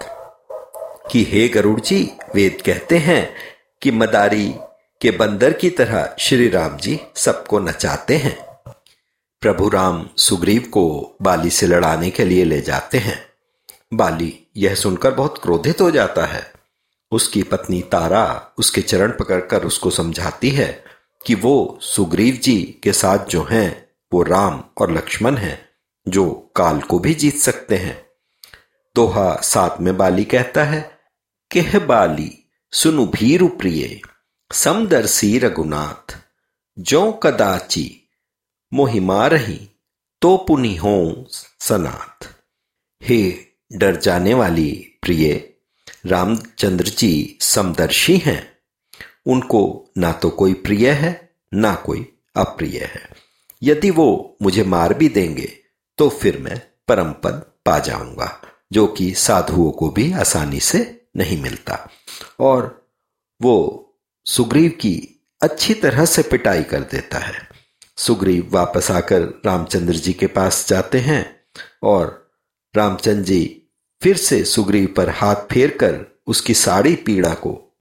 कि 1.11 1.23
हे 1.23 1.47
गरुड़ 1.47 1.79
जी, 1.79 2.11
वेद 2.35 2.61
कहते 2.65 2.97
हैं 2.97 3.50
कि 3.81 3.91
मदारी 3.91 4.55
के 5.01 5.11
बंदर 5.11 5.53
की 5.53 5.69
तरह 5.69 6.15
श्री 6.19 6.49
राम 6.49 6.77
जी 6.77 6.99
सबको 7.15 7.59
नचाते 7.59 8.17
हैं। 8.17 8.45
प्रभु 9.41 9.69
राम 9.69 10.09
सुग्रीव 10.17 10.61
को 10.61 11.15
बाली 11.21 11.49
से 11.49 11.67
लड़ाने 11.67 12.09
के 12.09 12.25
लिए 12.25 12.43
ले 12.43 12.61
जाते 12.61 12.97
हैं। 12.97 13.25
बाली 13.93 14.47
यह 14.57 14.75
सुनकर 14.75 15.11
बहुत 15.11 15.37
क्रोधित 15.43 15.81
हो 15.81 15.91
जाता 15.91 16.25
है। 16.25 16.53
उसकी 17.11 17.43
पत्नी 17.43 17.81
तारा 17.81 18.53
उसके 18.57 18.81
चरण 18.81 19.11
पकड़कर 19.11 19.63
उसको 19.63 19.89
समझाती 19.89 20.49
है 20.49 20.83
कि 21.25 21.35
वो 21.35 21.79
सुग्रीव 21.81 22.35
जी 22.35 22.79
के 22.83 22.93
साथ 22.93 23.25
जो 23.25 23.47
हैं, 23.51 23.89
वो 24.13 24.23
राम 24.23 24.63
और 24.77 24.91
लक्ष्मण 24.91 25.37
हैं, 25.37 25.69
जो 26.07 26.51
काल 26.55 26.79
को 26.79 26.99
भी 26.99 27.13
जीत 27.13 27.35
सकते 27.35 27.77
हैं। 27.77 28.05
दोहा 28.95 29.35
सात 29.35 29.81
में 29.81 29.97
बाली 29.97 30.23
कहता 30.23 30.63
है 30.63 30.99
केह 31.51 31.79
बाली 31.79 32.40
सुनु 32.73 33.05
भीरु 33.05 33.47
प्रिय 33.47 34.01
समदर्शी 34.51 35.37
रघुनाथ 35.39 36.15
जो 36.77 37.11
कदाची 37.11 38.09
मोहिमा 38.73 39.27
रही 39.27 39.59
तो 40.21 40.37
पुनि 40.37 40.75
हो 40.75 41.25
सनाथ। 41.59 42.27
हे 43.01 43.19
डर 43.73 43.95
जाने 43.95 44.33
वाली 44.33 44.97
प्रिय, 45.01 45.33
रामचंद्र 46.05 46.87
जी 46.87 47.37
समदर्शी 47.41 48.17
हैं। 48.17 48.57
उनको 49.25 49.91
ना 49.97 50.11
तो 50.11 50.29
कोई 50.29 50.53
प्रिय 50.53 50.89
है, 50.89 51.31
ना 51.53 51.73
कोई 51.75 52.05
अप्रिय 52.35 52.79
है। 52.83 53.09
यदि 53.63 53.89
वो 53.89 54.37
मुझे 54.41 54.63
मार 54.63 54.93
भी 54.93 55.09
देंगे 55.09 55.51
तो 55.97 56.09
फिर 56.09 56.37
मैं 56.37 56.61
परम 56.87 57.11
पद 57.13 57.43
पा 57.65 57.77
जाऊँगा, 57.79 58.41
जो 58.71 58.87
कि 58.87 59.13
साधुओं 59.17 59.71
को 59.71 59.89
भी 59.89 60.11
आसानी 60.13 60.59
से 60.59 61.00
नहीं 61.17 61.41
मिलता। 61.41 61.89
और 62.39 62.89
वो 63.41 63.87
सुग्रीव 64.25 64.69
की 64.69 65.21
अच्छी 65.41 65.73
तरह 65.73 66.05
से 66.05 66.21
पिटाई 66.21 66.63
कर 66.63 66.81
देता 66.81 67.17
है। 67.17 67.49
सुग्रीव 67.97 68.49
वापस 68.51 68.91
आकर 68.91 69.21
रामचंद्र 69.21 69.93
जी 69.93 70.13
के 70.13 70.27
पास 70.27 70.67
जाते 70.67 70.99
हैं 70.99 71.43
और 71.83 72.31
रामचंद्र 72.75 73.21
जी 73.21 73.61
फिर 74.01 74.17
से 74.17 74.45
सुग्रीव 74.45 74.93
पर 74.97 75.09
हाथ 75.09 75.35
फेर 75.35 75.77
कर 75.77 76.21
उसकी 76.27 76.53
साड़ी 76.53 76.95
पीड़ा 76.95 77.33
को 77.33 77.77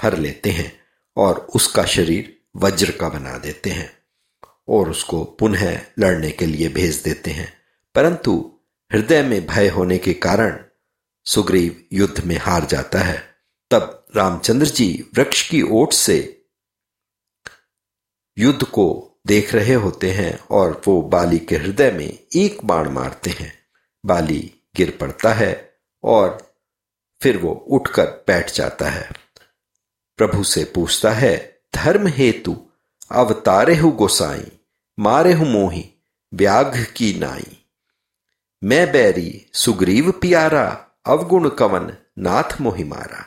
हर 0.00 0.16
लेते 0.16 0.50
हैं 0.50 0.80
और 1.16 1.46
उसका 1.54 1.84
शरीर 1.84 2.40
वज्र 2.56 2.90
का 2.90 3.08
बना 3.08 3.38
देते 3.38 3.70
हैं 3.70 3.98
और 4.68 4.90
उसको 4.90 5.24
पुनः 5.24 5.80
लड़ने 5.98 6.30
के 6.30 6.46
लिए 6.46 6.68
भेज 6.68 6.96
देते 6.96 7.30
हैं। 7.30 7.56
परंतु 7.94 8.52
हृदय 8.92 9.22
में 9.22 9.46
भय 9.46 9.68
होने 9.68 9.98
के 9.98 10.14
कारण 10.14 10.64
सुग्रीव 11.28 11.84
युद्ध 11.92 12.24
में 12.24 12.38
हार 12.38 12.64
जाता 12.64 12.98
है। 12.98 13.36
तब 13.70 14.06
रामचंद्र 14.16 14.66
जी 14.66 15.10
वृक्ष 15.14 15.50
की 15.50 15.62
ओट 15.62 15.92
से 15.92 16.46
युद्ध 18.38 18.62
को 18.64 19.16
देख 19.26 19.54
रहे 19.54 19.74
होते 19.74 20.10
हैं 20.10 20.38
और 20.50 20.82
वो 20.86 21.02
बाली 21.02 21.38
के 21.38 21.56
हृदय 21.56 21.90
में 21.90 22.18
एक 22.36 22.64
बाण 22.64 22.88
मारते 22.88 23.30
हैं। 23.30 23.58
बाली 24.06 24.54
गिर 24.76 24.98
पड़ता 25.00 25.32
है 25.32 25.78
और 26.04 26.54
फिर 27.22 27.38
वो 27.38 27.52
उठकर 27.52 28.06
बैठ 28.06 28.52
जाता 28.52 28.90
है। 28.90 29.10
प्रभु 30.16 30.44
से 30.44 30.64
पूछता 30.64 31.10
है, 31.10 31.60
धर्म 31.74 32.06
हेतु, 32.06 32.70
अवतारे 33.10 33.76
हु 33.76 33.90
गोसाई, 33.90 34.52
मारे 34.98 35.32
हु 35.32 35.44
मोही 35.44 35.94
व्याघ 36.34 36.84
की 36.84 37.18
नाई। 37.18 37.64
मैं 38.64 38.92
बैरी 38.92 39.50
सुग्रीव 39.54 40.10
प्यारा 40.10 40.84
अवगुण 41.08 41.48
कवन 41.48 41.92
नाथ 42.18 42.60
मोहि 42.60 42.84
मारा, 42.84 43.24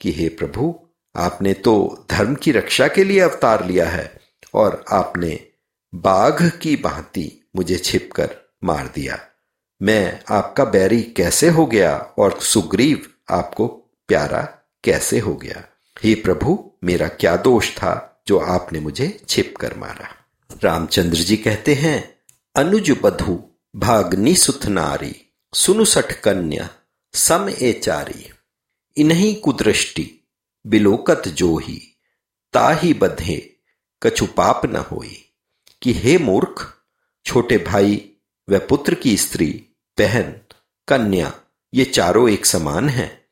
कि 0.00 0.12
हे 0.12 0.28
प्रभु, 0.28 0.80
आपने 1.16 1.54
तो 1.54 2.06
धर्म 2.10 2.34
की 2.34 2.52
रक्षा 2.52 2.88
के 2.88 3.04
लिए 3.04 3.20
अवतार 3.20 3.66
लिया 3.66 3.88
है, 3.88 4.20
और 4.54 4.84
आपने 4.92 5.46
बाघ 5.94 6.48
की 6.48 6.76
भांति 6.76 7.50
मुझे 7.56 7.76
छिपकर 7.76 8.36
मार 8.64 8.92
दिया। 8.94 9.18
मैं 9.82 10.22
आपका 10.28 10.64
बैरी 10.64 11.02
कैसे 11.02 11.48
हो 11.48 11.66
गया, 11.66 11.96
और 11.96 12.40
सुग्रीव 12.40 13.06
आपको 13.30 13.66
प्यारा 14.08 14.42
कैसे 14.84 15.18
हो 15.18 15.34
गया? 15.34 15.64
हे 16.04 16.14
प्रभु, 16.14 16.72
मेरा 16.84 17.08
क्या 17.08 17.36
दोष 17.36 17.70
था 17.76 18.22
जो 18.28 18.38
आपने 18.38 18.80
मुझे 18.80 19.20
छिप 19.28 19.54
कर 19.60 19.76
मारा? 19.76 20.08
रामचंद्र 20.64 21.16
जी 21.16 21.36
कहते 21.36 21.74
हैं, 21.74 22.18
अनुज 22.56 22.98
बधु 23.02 23.44
भागनी 23.76 24.34
सुथ 24.34 24.66
नारी 24.66 25.32
सुनु 25.54 25.84
सठ 25.84 26.12
कन्या 26.12 26.68
सम 27.16 27.48
ए 27.62 27.72
चारी 27.72 28.30
इन्हीं 28.96 29.40
कुदृष्टि, 29.40 30.28
बिलोकत 30.66 31.22
जो 31.28 31.56
ही 31.56 31.98
ताही 32.52 32.94
बधे, 32.94 33.56
कछु 34.02 34.26
पाप 34.26 34.66
न 34.66 34.76
होई। 34.76 35.32
कि 35.82 35.92
हे 35.92 36.18
मूर्ख, 36.18 36.74
छोटे 37.24 37.58
भाई, 37.58 38.10
व 38.50 38.58
पुत्र 38.58 38.94
की 38.94 39.16
स्त्री, 39.16 39.64
बहन, 39.98 40.34
कन्या, 40.88 41.40
ये 41.74 41.84
चारों 41.84 42.30
एक 42.30 42.46
समान 42.46 42.88
हैं। 42.88 43.26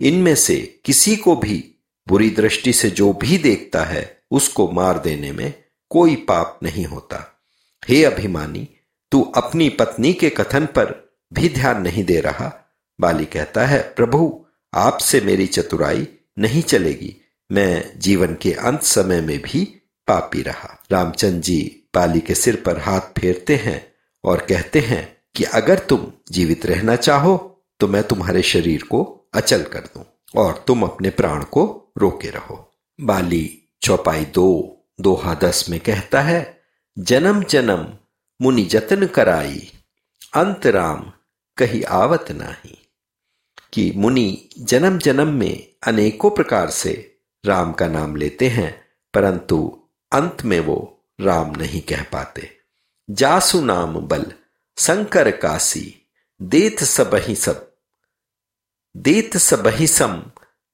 इनमें 0.00 0.34
से 0.34 0.80
किसी 0.84 1.16
को 1.16 1.36
भी 1.36 1.74
बुरी 2.08 2.30
दृष्टि 2.30 2.72
से 2.72 2.90
जो 2.90 3.12
भी 3.12 3.38
देखता 3.38 3.84
है, 3.84 4.22
उसको 4.30 4.70
मार 4.70 4.98
देने 4.98 5.32
में 5.32 5.64
कोई 5.90 6.16
पाप 6.16 6.60
नहीं 6.62 6.84
होता। 6.84 7.40
हे 7.88 8.04
अभिमानी, 8.04 8.68
तू 9.12 9.22
अपनी 9.22 9.68
पत्नी 9.68 10.12
के 10.12 10.30
कथन 10.30 10.66
पर 10.66 11.16
भी 11.32 11.48
ध्यान 11.48 11.82
नहीं 11.82 12.04
दे 12.04 12.20
रहा? 12.20 12.64
बाली 13.00 13.24
कहता 13.24 13.64
है, 13.66 13.80
प्रभु, 13.96 14.46
आपसे 14.74 15.20
मेरी 15.20 15.46
चतुराई 15.46 16.08
नहीं 16.38 16.62
चलेगी। 16.62 17.14
मैं 17.52 17.98
जीवन 17.98 18.34
के 18.34 18.52
अंत 18.52 18.82
समय 18.82 19.20
में 19.20 19.38
भी 19.38 19.64
पापी 20.08 20.42
रहा। 20.42 20.82
रामचंद्र 20.92 21.40
जी 21.40 21.82
बाली 21.94 22.20
के 22.20 22.34
सिर 22.34 22.56
पर 22.56 22.78
हाथ 22.78 23.00
फेरते 23.00 23.56
हैं 23.56 23.92
और 24.24 24.38
कहते 24.38 24.80
हैं 24.80 25.16
कि 25.36 25.44
अगर 25.44 25.78
तुम 25.78 26.12
जीवित 26.30 26.66
रहना 26.66 26.96
चाहो 26.96 27.36
तो 27.80 27.88
मैं 27.88 28.02
तुम्हारे 28.02 28.42
शरीर 28.42 28.82
को 28.82 29.02
अचल 29.34 29.62
कर 29.62 29.80
दूँ 29.80 30.04
और 30.36 30.64
तुम 30.66 30.82
अपने 30.82 31.10
प्राण 31.10 31.44
को 31.44 31.92
रोके 31.98 32.30
रहो। 32.30 32.72
बाली 33.00 33.62
चौपाई 33.82 34.24
दो, 34.24 34.48
दोहा 35.00 35.34
दस 35.34 35.66
में 35.70 35.78
कहता 35.80 36.20
है, 36.20 36.60
जन्म 36.98 37.42
जन्म, 37.42 37.86
मुनि 38.42 38.64
जतन 38.64 39.06
कराई 39.06 39.72
अंत 40.36 40.66
राम 40.66 41.12
कही 41.58 41.82
आवत 41.82 42.26
नाही। 42.32 42.78
कि 43.72 43.92
मुनि 43.96 44.48
जन्म 44.58 44.98
जन्म 44.98 45.28
में 45.28 45.68
अनेकों 45.86 46.30
प्रकार 46.30 46.70
से 46.70 47.16
राम 47.46 47.72
का 47.72 47.88
नाम 47.88 48.16
लेते 48.16 48.48
हैं, 48.48 48.86
परंतु 49.14 49.82
अंत 50.12 50.42
में 50.44 50.60
वो 50.60 51.04
राम 51.20 51.50
नहीं 51.56 51.80
कह 51.80 52.02
पाते। 52.02 52.50
जासु 53.10 53.60
नाम 53.60 53.94
बल, 54.00 54.32
शंकर 54.78 55.30
काशी, 55.30 56.06
देत 56.42 56.84
सबही 56.84 57.34
सब, 57.34 57.72
देत 58.96 59.36
सबही 59.36 59.86
सम, 59.86 60.22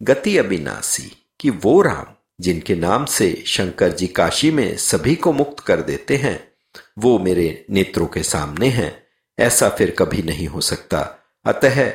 गति 0.03 0.39
अविनाशी, 0.39 1.27
कि 1.41 1.51
वो 1.51 1.83
राम, 1.83 2.07
जिनके 2.41 2.75
नाम 2.75 3.05
से 3.05 3.45
शंकर 3.47 3.89
जी 3.89 4.07
काशी 4.07 4.51
में 4.51 4.77
सभी 4.77 5.15
को 5.15 5.33
मुक्त 5.33 5.65
कर 5.65 5.81
देते 5.81 6.17
हैं, 6.17 6.53
वो 6.99 7.19
मेरे 7.19 7.67
नेत्रों 7.71 8.07
के 8.07 8.23
सामने 8.23 8.69
हैं, 8.69 9.07
ऐसा 9.39 9.69
फिर 9.69 9.97
कभी 9.99 10.23
नहीं 10.23 10.47
हो 10.47 10.61
सकता। 10.61 11.19
अतः 11.45 11.93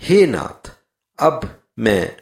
हे 0.00 0.26
नाथ, 0.26 0.76
अब 1.18 1.62
मैं 1.78 2.16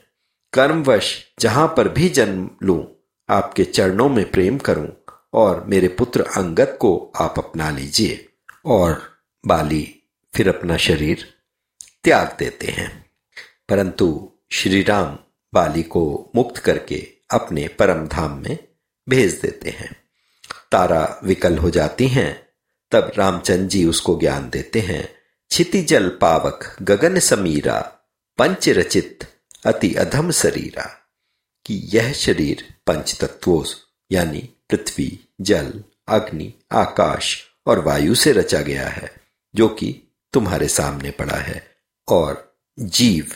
कर्मवश 0.52 1.24
जहाँ 1.40 1.74
पर 1.76 1.88
भी 1.88 2.08
जन्म 2.08 2.50
लूँ, 2.62 2.86
आपके 3.28 3.64
चरणों 3.64 4.08
में 4.08 4.30
प्रेम 4.30 4.58
करूँ 4.58 4.88
और 5.32 5.64
मेरे 5.64 5.88
पुत्र 5.88 6.20
अंगद 6.20 6.78
को 6.80 7.12
आप 7.16 7.34
अपना 7.38 7.70
लीजिए 7.70 8.28
और 8.64 9.02
बाली 9.46 10.02
फिर 10.34 10.48
अपना 10.48 10.76
शरीर 10.76 11.34
त्याग 12.04 12.36
देते 12.38 12.66
हैं। 12.66 13.10
परंतु 13.68 14.32
श्री 14.52 14.82
राम 14.82 15.18
बाली 15.54 15.82
को 15.82 16.32
मुक्त 16.34 16.56
करके 16.56 17.08
अपने 17.30 17.68
परम 17.68 18.06
धाम 18.06 18.42
में 18.42 18.58
भेज 19.08 19.34
देते 19.34 19.70
हैं। 19.70 19.96
तारा 20.72 21.20
विकल 21.24 21.58
हो 21.58 21.70
जाती 21.70 22.08
हैं, 22.08 22.48
तब 22.92 23.12
रामचंद्र 23.18 23.66
जी 23.66 23.84
उसको 23.84 24.18
ज्ञान 24.20 24.50
देते 24.50 24.80
हैं 24.80 25.15
छिति 25.50 25.82
जल 25.82 26.08
पावक 26.08 26.76
गगन 26.82 27.18
समीरा 27.18 27.80
पंच 28.38 28.68
रचित 28.68 29.40
अति 29.66 29.94
अधम 29.94 30.30
शरीरा, 30.30 31.12
कि 31.66 31.74
यह 31.84 32.12
शरीर 32.12 32.74
पंच 32.86 33.18
तत्वों 33.20 33.64
यानी 34.12 34.38
पृथ्वी, 34.38 35.28
जल, 35.40 35.84
अग्नि, 36.08 36.54
आकाश 36.72 37.46
और 37.66 37.78
वायु 37.78 38.14
से 38.14 38.32
रचा 38.32 38.60
गया 38.60 38.88
है, 38.88 39.16
जो 39.54 39.68
कि 39.68 40.02
तुम्हारे 40.32 40.68
सामने 40.68 41.10
पड़ा 41.10 41.36
है, 41.36 41.76
और 42.08 42.58
जीव 42.78 43.32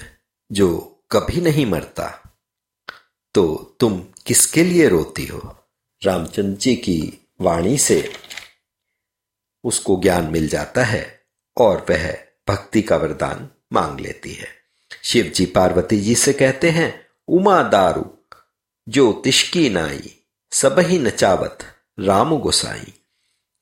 जो 0.53 1.03
कभी 1.11 1.41
नहीं 1.41 1.67
मरता। 1.67 2.37
तो 3.35 3.77
तुम 3.81 4.05
किसके 4.27 4.65
लिए 4.65 4.89
रोती 4.89 5.27
हो? 5.27 5.65
रामचंद्र 6.03 6.59
जी 6.59 6.77
की 6.77 7.27
वाणी 7.41 7.79
से 7.79 8.13
उसको 9.65 10.01
ज्ञान 10.03 10.25
मिल 10.25 10.49
जाता 10.49 10.85
है। 10.85 11.20
और 11.61 11.87
वह 11.91 12.19
भक्ति 12.49 12.83
का 12.83 12.97
वरदान 12.97 13.49
मांग 13.73 14.01
लेती 14.01 14.33
है। 14.33 14.49
शिव 15.05 15.25
जी 15.25 15.47
पार्वती 15.47 16.01
जी 16.01 16.15
से 16.15 16.33
कहते 16.33 16.71
हैं, 16.71 17.07
उमा 17.29 17.63
दारू, 17.63 18.19
जो 18.89 19.13
तिश्की 19.13 19.71
नाई, 19.71 20.17
सब 20.53 20.79
ही 20.79 20.99
नचावत 20.99 21.59
राम 22.01 22.39
गोसाई। 22.39 22.95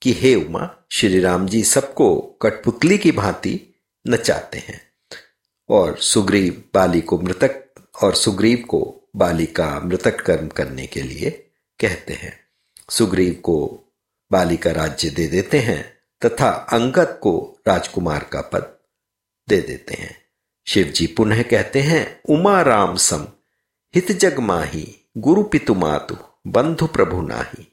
कि 0.03 0.13
हे 0.13 0.35
उमा, 0.35 0.87
श्री 0.93 1.21
राम 1.21 1.49
जी 1.49 1.63
सबको 1.65 2.17
कठपुतली 2.17 2.99
की 2.99 3.13
भांति 3.13 3.81
नचाते 4.09 4.59
हैं। 4.59 4.93
और 5.69 5.99
सुग्रीव 5.99 6.65
बाली 6.75 7.01
को 7.01 7.19
मृतक, 7.19 7.65
और 8.03 8.15
सुग्रीव 8.15 8.59
को 8.59 9.01
बाली 9.17 9.47
का 9.47 9.81
मृतक 9.81 10.21
कर्म 10.21 10.49
करने 10.49 10.87
के 10.87 11.03
लिए 11.03 11.31
कहते 11.81 12.15
हैं। 12.15 12.41
सुग्रीव 12.91 13.35
को 13.35 13.85
बाली 14.33 14.57
का 14.57 14.71
राज्य 14.71 15.11
दे 15.11 15.27
देते 15.27 15.59
हैं। 15.59 15.98
तथा 16.25 16.51
अंगद 16.51 17.19
को 17.23 17.59
राजकुमार 17.69 18.25
का 18.33 18.41
पद 18.41 18.77
दे 19.49 19.61
देते 19.61 19.95
हैं। 19.95 20.23
शिव 20.67 20.87
जी 20.87 21.07
पुनः 21.07 21.43
कहते 21.43 21.81
हैं, 21.81 22.21
उमा 22.29 22.63
राम 22.63 22.97
सम, 22.97 23.27
हित 23.95 24.13
जग 24.13 24.39
माही, 24.39 24.97
गुरु 25.19 25.43
पितु 25.43 25.75
मातु, 25.75 26.17
बंधु 26.47 26.87
प्रभु 26.87 27.21
नाही। 27.21 27.73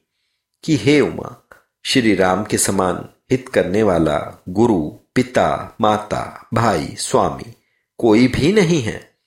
कि 0.63 0.75
हे 0.75 1.01
उमा, 1.01 1.47
श्री 1.85 2.15
राम 2.15 2.43
के 2.43 2.57
समान 2.57 3.09
हित 3.31 3.49
करने 3.49 3.83
वाला 3.83 4.43
गुरु, 4.49 4.89
पिता, 5.15 5.75
माता, 5.81 6.47
भाई, 6.53 6.95
स्वामी 6.99 7.55
कोई 7.97 8.27
भी 8.27 8.53
नहीं 8.53 8.81
है। 8.81 9.17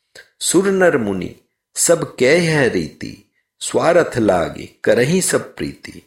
सुर 0.40 0.68
नर 0.68 0.98
मुनि, 0.98 1.37
सब 1.74 2.16
कह 2.16 2.59
है 2.59 2.68
रीति, 2.68 3.31
स्वार्थ 3.61 4.18
लागे, 4.18 4.68
करही 4.85 5.22
सब 5.22 5.57
प्रीति। 5.57 6.02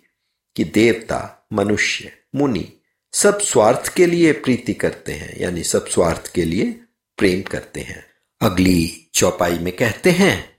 कि 0.56 0.64
देवता, 0.64 1.48
मनुष्य, 1.54 2.12
मुनि 2.36 2.74
सब 3.14 3.40
स्वार्थ 3.40 3.94
के 3.96 4.06
लिए 4.06 4.32
प्रीति 4.32 4.74
करते 4.74 5.12
हैं, 5.12 5.38
यानी 5.40 5.64
सब 5.64 5.88
स्वार्थ 5.88 6.32
के 6.36 6.46
लिए 6.46 6.80
प्रेम 7.18 7.42
करते 7.42 7.82
हैं। 7.82 8.06
अगली 8.42 9.10
चौपाई 9.14 9.60
में 9.60 9.76
कहते 9.76 10.12
हैं, 10.12 10.58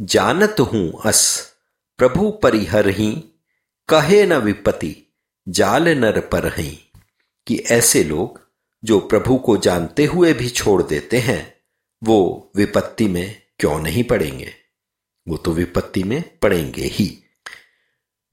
जानत 0.00 0.56
हूँ 0.60 1.00
अस, 1.04 1.52
प्रभु 1.98 2.30
परिहर 2.30 2.88
ही, 2.88 3.24
कहे 3.88 4.26
न 4.26 4.32
विपति 4.32 5.14
जाल 5.48 5.88
नर 5.88 6.20
पर 6.20 6.60
ही। 6.60 6.78
कि 7.46 7.58
ऐसे 7.58 8.04
लोग, 8.04 8.48
जो 8.84 9.00
प्रभु 9.00 9.38
को 9.38 9.56
जानते 9.56 10.04
हुए 10.04 10.32
भी 10.32 10.48
छोड़ 10.48 10.82
देते 10.82 11.18
हैं, 11.18 11.54
वो 12.04 12.52
विपत्ति 12.56 13.08
में 13.08 13.42
क्यों 13.58 13.78
नहीं 13.78 14.04
पड़ेंगे? 14.04 14.54
वो 15.28 15.36
तो 15.36 15.52
विपत्ति 15.52 16.02
में 16.02 16.38
पड़ेंगे 16.38 16.82
ही। 16.82 17.22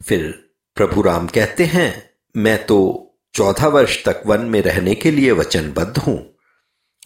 फिर 0.07 0.51
प्रभु 0.75 1.01
राम 1.01 1.27
कहते 1.27 1.65
हैं 1.65 2.08
मैं 2.37 2.65
तो 2.65 3.05
चौदह 3.33 3.67
वर्ष 3.67 4.05
तक 4.05 4.23
वन 4.25 4.41
में 4.41 4.61
रहने 4.61 4.95
के 4.95 5.11
लिए 5.11 5.31
वचनबद्ध 5.31 5.97
हूँ। 5.97 6.35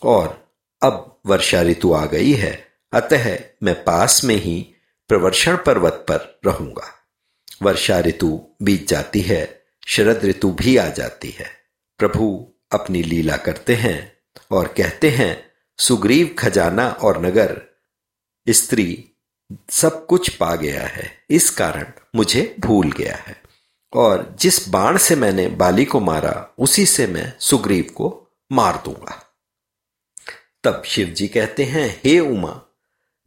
और 0.03 0.53
अब 0.83 1.21
वर्षा 1.25 1.62
ऋतु 1.62 1.93
आ 1.93 2.05
गई 2.05 2.31
है, 2.31 2.67
अतः 2.93 3.39
मैं 3.63 3.83
पास 3.83 4.23
में 4.23 4.36
ही 4.36 4.73
प्रवर्षण 5.07 5.57
पर्वत 5.57 5.93
पर 5.93 6.39
रहूँगा। 6.45 6.93
वर्षा 7.62 7.99
ऋतु 7.99 8.47
बीत 8.62 8.88
जाती 8.88 9.21
है, 9.21 9.65
शरद 9.88 10.25
ऋतु 10.25 10.51
भी 10.51 10.77
आ 10.77 10.89
जाती 10.89 11.29
है। 11.29 11.49
प्रभु 11.97 12.53
अपनी 12.71 13.03
लीला 13.03 13.38
करते 13.38 13.75
हैं 13.75 14.17
और 14.51 14.67
कहते 14.67 15.09
हैं, 15.09 15.51
सुग्रीव 15.77 16.36
खजाना 16.39 16.89
और 16.89 17.25
नगर, 17.25 17.62
स्त्री 18.49 19.09
सब 19.69 20.05
कुछ 20.05 20.29
पा 20.29 20.55
गया 20.55 20.81
है, 20.81 21.25
इस 21.29 21.49
कारण 21.49 21.86
मुझे 22.15 22.55
भूल 22.59 22.91
गया 22.91 23.15
है। 23.15 23.42
और 23.93 24.36
जिस 24.39 24.69
बाण 24.69 24.97
से 24.97 25.15
मैंने 25.15 25.47
बाली 25.47 25.86
को 25.86 25.99
मारा, 25.99 26.53
उसी 26.60 26.86
से 26.86 27.08
मैं 27.08 27.34
सुग्रीव 27.39 27.84
को 27.95 28.27
मार 28.51 28.82
दूँगा। 28.86 29.23
तब 30.63 30.84
शिव 30.86 31.08
जी 31.08 31.27
कहते 31.27 31.63
हैं, 31.63 32.01
हे 32.03 32.19
उमा, 32.19 32.62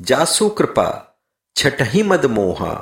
जासु 0.02 0.48
कृपा, 0.48 1.18
छठही 1.57 2.02
मद 2.02 2.26
मोहा, 2.26 2.74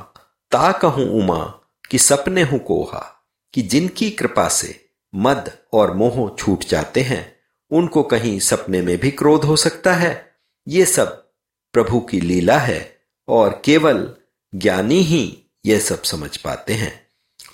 ता 0.51 0.73
कहूँ 0.73 1.23
उमा 1.23 1.61
कि 1.91 1.99
सपने 1.99 2.43
हूँ 2.43 2.59
कोहा, 2.59 3.27
कि 3.55 3.63
जिनकी 3.63 4.11
कृपा 4.11 4.49
से 4.49 4.89
मद 5.15 5.53
और 5.73 5.95
मोह 5.95 6.37
छूट 6.39 6.65
जाते 6.65 7.01
हैं, 7.01 7.37
उनको 7.71 8.03
कहीं 8.03 8.41
सपने 8.41 8.83
में 8.83 8.99
भी 8.99 9.11
क्रोध 9.11 9.45
हो 9.45 9.57
सकता 9.57 9.95
है। 9.95 10.37
ये 10.69 10.85
सब 10.85 11.31
प्रभु 11.73 12.01
की 12.01 12.21
लीला 12.21 12.59
है 12.59 12.99
और 13.29 13.63
केवल 13.65 14.15
ज्ञानी 14.55 15.01
ही 15.01 15.43
यह 15.67 15.81
सब 15.81 16.03
समझ 16.03 16.37
पाते 16.37 16.75
हैं। 16.75 17.04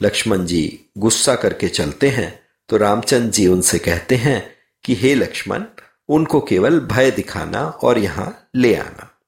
लक्ष्मण 0.02 0.46
जी 0.46 0.80
गुस्सा 0.98 1.34
करके 1.34 1.68
चलते 1.68 2.08
हैं 2.08 2.42
तो 2.68 2.76
रामचंद्र 2.76 3.30
जी 3.30 3.46
उनसे 3.46 3.78
कहते 3.78 4.16
हैं 4.16 4.56
कि, 4.84 4.94
हे 4.94 5.14
लक्ष्मण, 5.14 5.64
उनको 6.08 6.40
केवल 6.40 6.80
भय 6.80 7.10
दिखाना 7.10 7.64
और 7.64 7.98
यहाँ 7.98 8.48
ले 8.56 8.74
आना। 8.74 9.20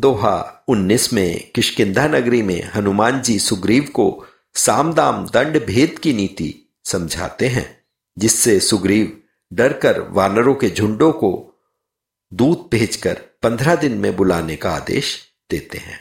दोहा 0.00 0.64
उन्नीस 0.68 1.12
में 1.12 1.50
किशकिंधा 1.50 2.06
नगरी 2.06 2.42
में 2.42 2.70
हनुमान 2.74 3.22
जी 3.22 3.38
सुग्रीव 3.38 3.82
को 3.82 4.26
सामदाम 4.54 5.26
दंड 5.26 5.66
भेद 5.66 5.98
की 5.98 6.12
नीति 6.12 6.54
समझाते 6.84 7.48
हैं, 7.48 7.84
जिससे 8.18 8.60
सुग्रीव 8.60 9.22
डरकर 9.52 10.00
वानरों 10.00 10.54
के 10.54 10.70
झुंडों 10.70 11.12
को 11.12 11.54
दूत 12.32 12.68
भेजकर 12.72 13.14
पंद्रह 13.42 13.76
दिन 13.76 13.92
में 13.92 14.16
बुलाने 14.16 14.56
का 14.56 14.70
आदेश 14.70 15.28
देते 15.50 15.78
हैं। 15.78 16.00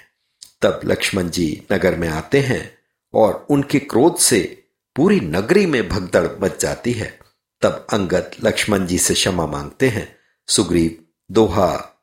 तब 0.61 0.81
लक्ष्मण 0.85 1.29
जी 1.29 1.63
नगर 1.73 1.95
में 1.95 2.09
आते 2.09 2.39
हैं 2.39 2.78
और 3.13 3.47
उनके 3.49 3.79
क्रोध 3.79 4.17
से 4.17 4.63
पूरी 4.95 5.19
नगरी 5.19 5.65
में 5.65 5.89
भगदड़ 5.89 6.27
मच 6.43 6.61
जाती 6.61 6.91
है। 6.91 7.19
तब 7.61 7.87
अंगद 7.93 8.31
लक्ष्मण 8.43 8.85
जी 8.85 8.97
से 8.97 9.13
क्षमा 9.13 9.45
मांगते 9.45 9.89
हैं। 9.89 10.15
सुग्रीव 10.47 11.05
दोहा 11.31 11.95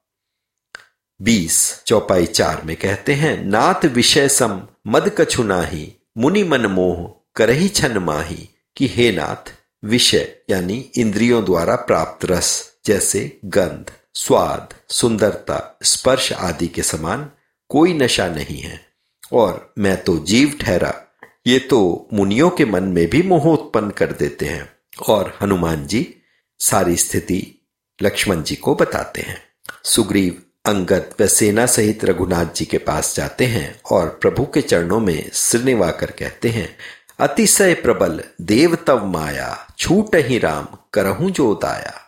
बीस 1.23 1.83
चौपाई 1.87 2.27
चार 2.27 2.63
में 2.63 2.77
कहते 2.77 3.15
हैं, 3.15 3.45
नाथ 3.45 3.85
विषय 3.85 4.29
सम 4.29 4.67
मद 4.87 5.15
कछु 5.19 5.43
नाही, 5.43 5.95
मुनि 6.19 6.45
मन 6.45 6.67
मोह 6.67 7.25
करही 7.37 7.69
छन 7.69 7.99
माही, 7.99 8.49
कि 8.77 8.87
हे 8.87 9.13
नाथ, 9.13 9.55
विषय 9.85 10.37
यानी 10.51 10.91
इंद्रियों 10.97 11.45
द्वारा 11.45 11.77
प्राप्त 11.77 12.25
रस 12.25 12.73
जैसे 12.87 13.41
गंध, 13.45 13.93
स्वाद, 14.15 14.75
सुंदरता, 14.89 15.79
स्पर्श 15.83 16.33
आदि 16.33 16.69
के 16.69 16.83
समान 16.83 17.31
कोई 17.69 17.93
नशा 17.93 18.29
नहीं 18.29 18.61
है। 18.61 18.86
और 19.33 19.73
मैं 19.79 20.05
तो 20.05 20.19
जीव 20.19 20.59
ठहरा, 20.61 21.03
ये 21.47 21.59
तो 21.59 22.09
मुनियों 22.13 22.51
के 22.51 22.65
मन 22.65 22.83
में 22.83 23.11
भी 23.11 23.23
मोह 23.23 23.45
उत्पन्न 23.45 23.91
कर 23.91 24.13
देते 24.13 24.47
हैं। 24.47 24.77
और 25.09 25.39
हनुमान 25.43 25.87
जी 25.87 26.17
सारी 26.59 26.97
स्थिति 26.97 27.67
लक्ष्मण 28.03 28.43
जी 28.43 28.57
को 28.57 28.75
बताते 28.75 29.21
हैं। 29.21 29.43
सुग्रीव, 29.85 30.43
अंगद 30.67 31.15
व 31.21 31.27
सेना 31.27 31.67
सहित 31.67 32.05
रघुनाथ 32.05 32.47
जी 32.57 32.65
के 32.65 32.79
पास 32.79 33.17
जाते 33.17 33.45
हैं 33.45 33.81
और 33.91 34.19
प्रभु 34.23 34.45
के 34.45 34.61
चरणों 34.61 35.01
में 35.01 35.31
सिर 35.33 35.63
निवाकर 35.63 36.11
कहते 36.11 36.49
हैं, 36.49 36.77
अतिशय 37.19 37.75
प्रबल 37.75 38.25
देव 38.41 38.79
तव 38.87 39.07
माया, 39.07 39.67
छूट 39.79 40.17
ही 40.17 40.39
राम, 40.39 40.69
करहूं 40.93 41.31
जो 41.31 41.55
दाया। 41.55 42.03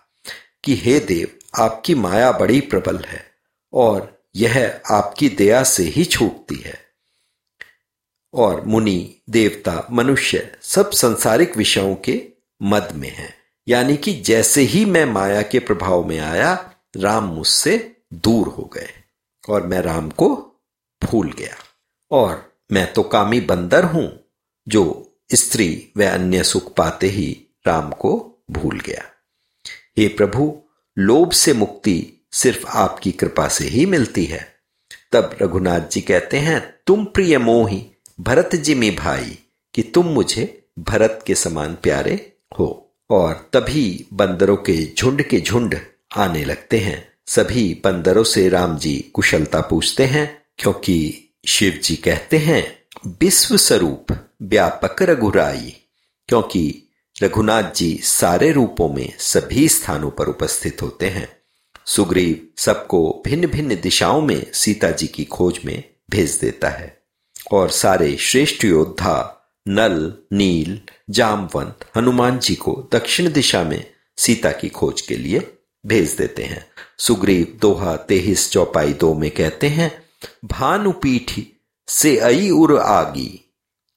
कि 0.64 0.76
हे 0.76 1.00
देव, 1.00 1.28
आपकी 1.62 1.94
माया 1.94 2.32
बड़ी 2.32 2.60
प्रबल 2.60 2.98
है 2.98 3.26
और 3.72 4.22
यह 4.36 4.80
आपकी 4.90 5.28
दया 5.28 5.64
से 5.64 5.82
ही 5.82 6.04
छूटती 6.04 6.54
है। 6.54 6.87
और 8.34 8.64
मुनि, 8.64 9.14
देवता, 9.30 9.86
मनुष्य 9.90 10.58
सब 10.62 10.90
संसारिक 10.90 11.56
विषयों 11.56 11.94
के 11.94 12.26
मद 12.62 12.92
में 12.94 13.10
है। 13.10 13.34
यानी 13.68 13.96
कि 13.96 14.12
जैसे 14.12 14.60
ही 14.60 14.84
मैं 14.84 15.04
माया 15.04 15.42
के 15.42 15.58
प्रभाव 15.58 16.04
में 16.04 16.18
आया, 16.18 16.74
राम 16.96 17.24
मुझसे 17.24 17.96
दूर 18.14 18.48
हो 18.48 18.70
गए 18.74 18.88
और 19.48 19.66
मैं 19.66 19.80
राम 19.80 20.10
को 20.10 20.54
भूल 21.04 21.32
गया। 21.32 21.56
और 22.10 22.52
मैं 22.72 22.92
तो 22.92 23.02
कामी 23.02 23.40
बंदर 23.40 23.84
हूँ, 23.84 24.24
जो 24.68 25.12
स्त्री 25.34 25.88
व 25.96 26.04
अन्य 26.04 26.44
सुख 26.44 26.74
पाते 26.74 27.06
ही 27.06 27.46
राम 27.66 27.90
को 27.90 28.38
भूल 28.50 28.80
गया। 28.80 29.04
हे 29.98 30.08
प्रभु, 30.08 30.62
लोभ 30.98 31.30
से 31.30 31.52
मुक्ति 31.52 32.12
सिर्फ़ 32.32 32.66
आपकी 32.66 33.12
कृपा 33.12 33.48
से 33.48 33.64
ही 33.64 33.86
मिलती 33.86 34.24
है। 34.24 34.54
तब 35.12 35.36
रघुनाथ 35.42 35.80
जी 35.80 36.00
कहते 36.00 36.36
हैं, 36.36 36.74
तुम 36.86 37.04
प्रिय 37.04 37.38
मोही 37.38 37.90
भरत 38.20 38.56
जी 38.56 38.74
में 38.74 38.96
भाई 38.96 39.38
कि 39.74 39.82
तुम 39.82 40.06
मुझे 40.06 40.64
भरत 40.78 41.24
के 41.26 41.34
समान 41.34 41.74
प्यारे 41.82 42.32
हो। 42.58 42.94
और 43.10 43.50
तभी 43.52 44.06
बंदरों 44.12 44.56
के 44.56 44.94
झुंड 44.94 45.22
के 45.22 45.40
झुंड 45.40 45.78
आने 46.16 46.44
लगते 46.44 46.78
हैं। 46.78 47.12
सभी 47.26 47.80
बंदरों 47.84 48.24
से 48.24 48.48
राम 48.48 48.78
जी 48.78 49.10
कुशलता 49.14 49.60
पूछते 49.60 50.04
हैं, 50.04 50.42
क्योंकि 50.58 51.24
शिव 51.48 51.80
जी 51.84 51.96
कहते 51.96 52.38
हैं, 52.38 52.82
विश्व 53.06 53.56
स्वरूप 53.56 54.06
व्यापक 54.42 55.02
रघुराई, 55.02 55.76
क्योंकि 56.28 56.82
रघुनाथ 57.22 57.72
जी 57.76 58.00
सारे 58.02 58.52
रूपों 58.52 58.88
में 58.88 59.12
सभी 59.18 59.68
स्थानों 59.68 60.10
पर 60.10 60.26
उपस्थित 60.26 60.82
होते 60.82 61.08
हैं। 61.08 61.28
सुग्रीव 61.86 62.48
सबको 62.56 63.22
भिन्न 63.26 63.46
भिन्न 63.46 63.80
दिशाओं 63.80 64.22
में 64.22 64.46
सीता 64.52 64.90
जी 64.90 65.06
की 65.06 65.24
खोज 65.24 65.60
में 65.64 65.84
भेज 66.10 66.38
देता 66.40 66.68
है। 66.68 66.97
और 67.52 67.70
सारे 67.70 68.16
श्रेष्ठ 68.16 68.64
योद्धा, 68.64 69.34
नल, 69.68 70.14
नील, 70.32 70.80
जामवंत, 71.10 71.78
हनुमान 71.96 72.38
जी 72.38 72.54
को 72.54 72.88
दक्षिण 72.92 73.32
दिशा 73.32 73.64
में 73.64 73.90
सीता 74.16 74.52
की 74.52 74.68
खोज 74.68 75.00
के 75.00 75.16
लिए 75.16 75.54
भेज 75.86 76.12
देते 76.12 76.42
हैं। 76.42 76.66
सुग्रीव 76.98 77.58
दोहा 77.60 77.96
तेहिस 77.96 78.50
चौपाई 78.50 78.92
दो 78.92 79.14
में 79.14 79.30
कहते 79.30 79.68
हैं, 79.68 80.02
भानुपीठ 80.44 81.40
से 81.88 82.18
अई 82.18 82.50
उर 82.50 82.78
आगी, 82.78 83.52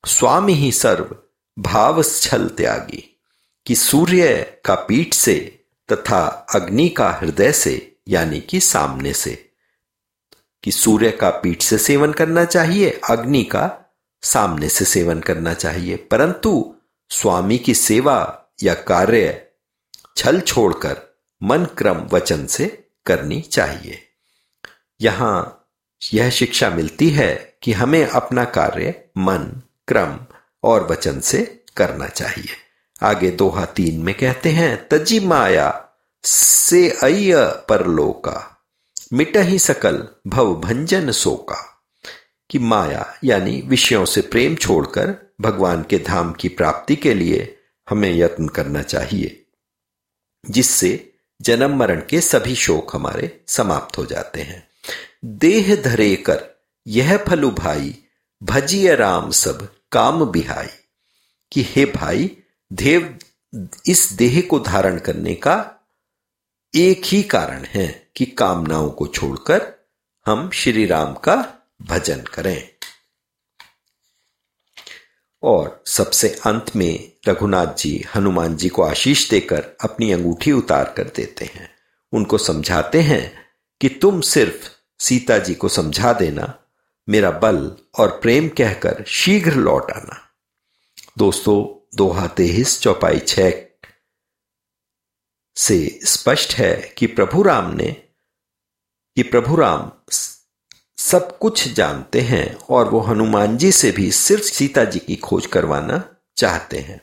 स्वामी 0.05 0.53
ही 0.53 0.71
सर्व 0.71 1.15
भाव 1.59 2.03
छल 2.03 2.47
त्यागी, 2.47 3.17
कि 3.65 3.75
सूर्य 3.75 4.53
का 4.65 4.75
पीठ 4.75 5.13
से 5.13 5.59
तथा 5.91 6.47
अग्नि 6.55 6.89
का 6.89 7.09
हृदय 7.11 7.51
से, 7.51 7.95
यानी 8.07 8.41
कि 8.41 8.59
सामने 8.59 9.13
से। 9.13 9.50
कि 10.63 10.71
सूर्य 10.71 11.11
का 11.11 11.29
पीठ 11.29 11.61
से 11.61 11.77
सेवन 11.77 12.13
करना 12.13 12.45
चाहिए, 12.45 13.01
अग्नि 13.09 13.43
का 13.43 13.93
सामने 14.21 14.69
से 14.69 14.85
सेवन 14.85 15.19
करना 15.19 15.53
चाहिए। 15.53 15.95
परंतु 15.95 16.75
स्वामी 17.09 17.57
की 17.57 17.73
सेवा 17.73 18.45
या 18.63 18.73
कार्य 18.73 19.47
छल 20.17 20.39
छोड़कर 20.39 21.01
मन 21.43 21.65
क्रम 21.65 21.97
वचन 21.97 22.45
से 22.45 22.87
करनी 23.05 23.41
चाहिए। 23.41 24.07
यहाँ 25.01 25.67
यह 26.13 26.29
शिक्षा 26.29 26.69
मिलती 26.69 27.09
है 27.09 27.57
कि 27.61 27.73
हमें 27.73 28.07
अपना 28.07 28.45
कार्य 28.45 29.05
मन, 29.17 29.61
क्रम 29.87 30.19
और 30.63 30.87
वचन 30.91 31.19
से 31.19 31.63
करना 31.77 32.07
चाहिए। 32.07 32.49
आगे 33.03 33.31
दोहा 33.31 33.65
तीन 33.65 33.99
में 33.99 34.15
कहते 34.15 34.49
हैं, 34.49 34.87
तजी 34.87 35.19
माया 35.19 35.89
से 36.23 36.89
अय 36.89 37.33
परलोका। 37.69 38.50
मिट 39.13 39.37
ही 39.37 39.59
सकल 39.59 40.07
भव 40.27 40.55
भंजन 40.55 41.11
सोका। 41.11 41.67
कि 42.49 42.59
माया, 42.59 43.17
यानी 43.23 43.61
विषयों 43.61 44.05
से 44.05 44.21
प्रेम 44.21 44.55
छोड़कर 44.55 45.33
भगवान 45.41 45.83
के 45.83 45.99
धाम 45.99 46.33
की 46.33 46.49
प्राप्ति 46.49 46.95
के 46.95 47.13
लिए 47.13 47.57
हमें 47.89 48.15
यत्न 48.15 48.47
करना 48.47 48.83
चाहिए, 48.83 49.45
जिससे 50.49 51.13
जन्म 51.41 51.75
मरण 51.77 52.03
के 52.09 52.21
सभी 52.21 52.55
शोक 52.55 52.95
हमारे 52.95 53.43
समाप्त 53.47 53.97
हो 53.97 54.05
जाते 54.05 54.41
हैं। 54.41 54.67
देह 55.25 55.75
धरे 55.75 56.15
कर 56.15 56.45
यह 56.87 57.17
फलु 57.17 57.51
भाई, 57.51 57.97
भजिय 58.43 58.95
राम 58.95 59.31
सब 59.31 59.75
काम 59.91 60.25
बिहाई। 60.25 60.67
कि 61.51 61.65
हे 61.69 61.85
भाई, 61.85 62.37
देव 62.73 63.19
इस 63.87 64.09
देह 64.11 64.47
को 64.49 64.59
धारण 64.59 64.99
करने 64.99 65.35
का 65.35 65.71
एक 66.75 67.01
ही 67.05 67.23
कारण 67.23 67.63
है। 67.63 68.00
कि 68.15 68.25
कामनाओं 68.25 68.89
को 68.89 69.07
छोड़कर 69.07 69.73
हम 70.25 70.49
श्री 70.49 70.85
राम 70.85 71.13
का 71.13 71.67
भजन 71.81 72.21
करें। 72.21 72.69
और 75.43 75.83
सबसे 75.87 76.29
अंत 76.29 76.75
में 76.75 77.11
रघुनाथ 77.27 77.67
जी 77.67 78.05
हनुमान 78.15 78.55
जी 78.55 78.69
को 78.69 78.81
आशीष 78.81 79.29
देकर 79.29 79.77
अपनी 79.81 80.11
अंगूठी 80.11 80.51
उतार 80.51 80.93
कर 80.97 81.03
देते 81.03 81.45
हैं। 81.45 81.75
उनको 82.13 82.37
समझाते 82.37 83.01
हैं 83.01 83.45
कि 83.81 83.89
तुम 83.89 84.21
सिर्फ़ 84.21 84.69
सीता 85.03 85.37
जी 85.37 85.53
को 85.53 85.69
समझा 85.69 86.13
देना, 86.13 86.59
मेरा 87.09 87.31
बल 87.31 87.77
और 87.99 88.19
प्रेम 88.21 88.49
कहकर 88.49 89.03
शीघ्र 89.07 89.53
लौट 89.53 89.91
आना। 89.91 90.27
दोस्तों 91.17 91.87
दोहा 91.97 92.27
तेईस 92.27 92.81
चौपाई 92.81 93.19
छ 93.19 93.39
से 95.61 95.99
स्पष्ट 96.03 96.53
है 96.53 96.73
कि 96.97 97.07
प्रभु 97.07 97.41
राम 97.43 97.71
ने, 97.75 97.91
कि 99.17 99.23
प्रभु 99.23 99.55
राम 99.55 99.91
सब 100.97 101.37
कुछ 101.37 101.67
जानते 101.67 102.21
हैं 102.21 102.55
और 102.55 102.89
वो 102.89 102.99
हनुमान 102.99 103.57
जी 103.57 103.71
से 103.71 103.91
भी 103.91 104.11
सिर्फ़ 104.11 104.43
सीता 104.43 104.83
जी 104.85 104.99
की 104.99 105.15
खोज 105.15 105.45
करवाना 105.45 106.03
चाहते 106.37 106.79
हैं। 106.79 106.99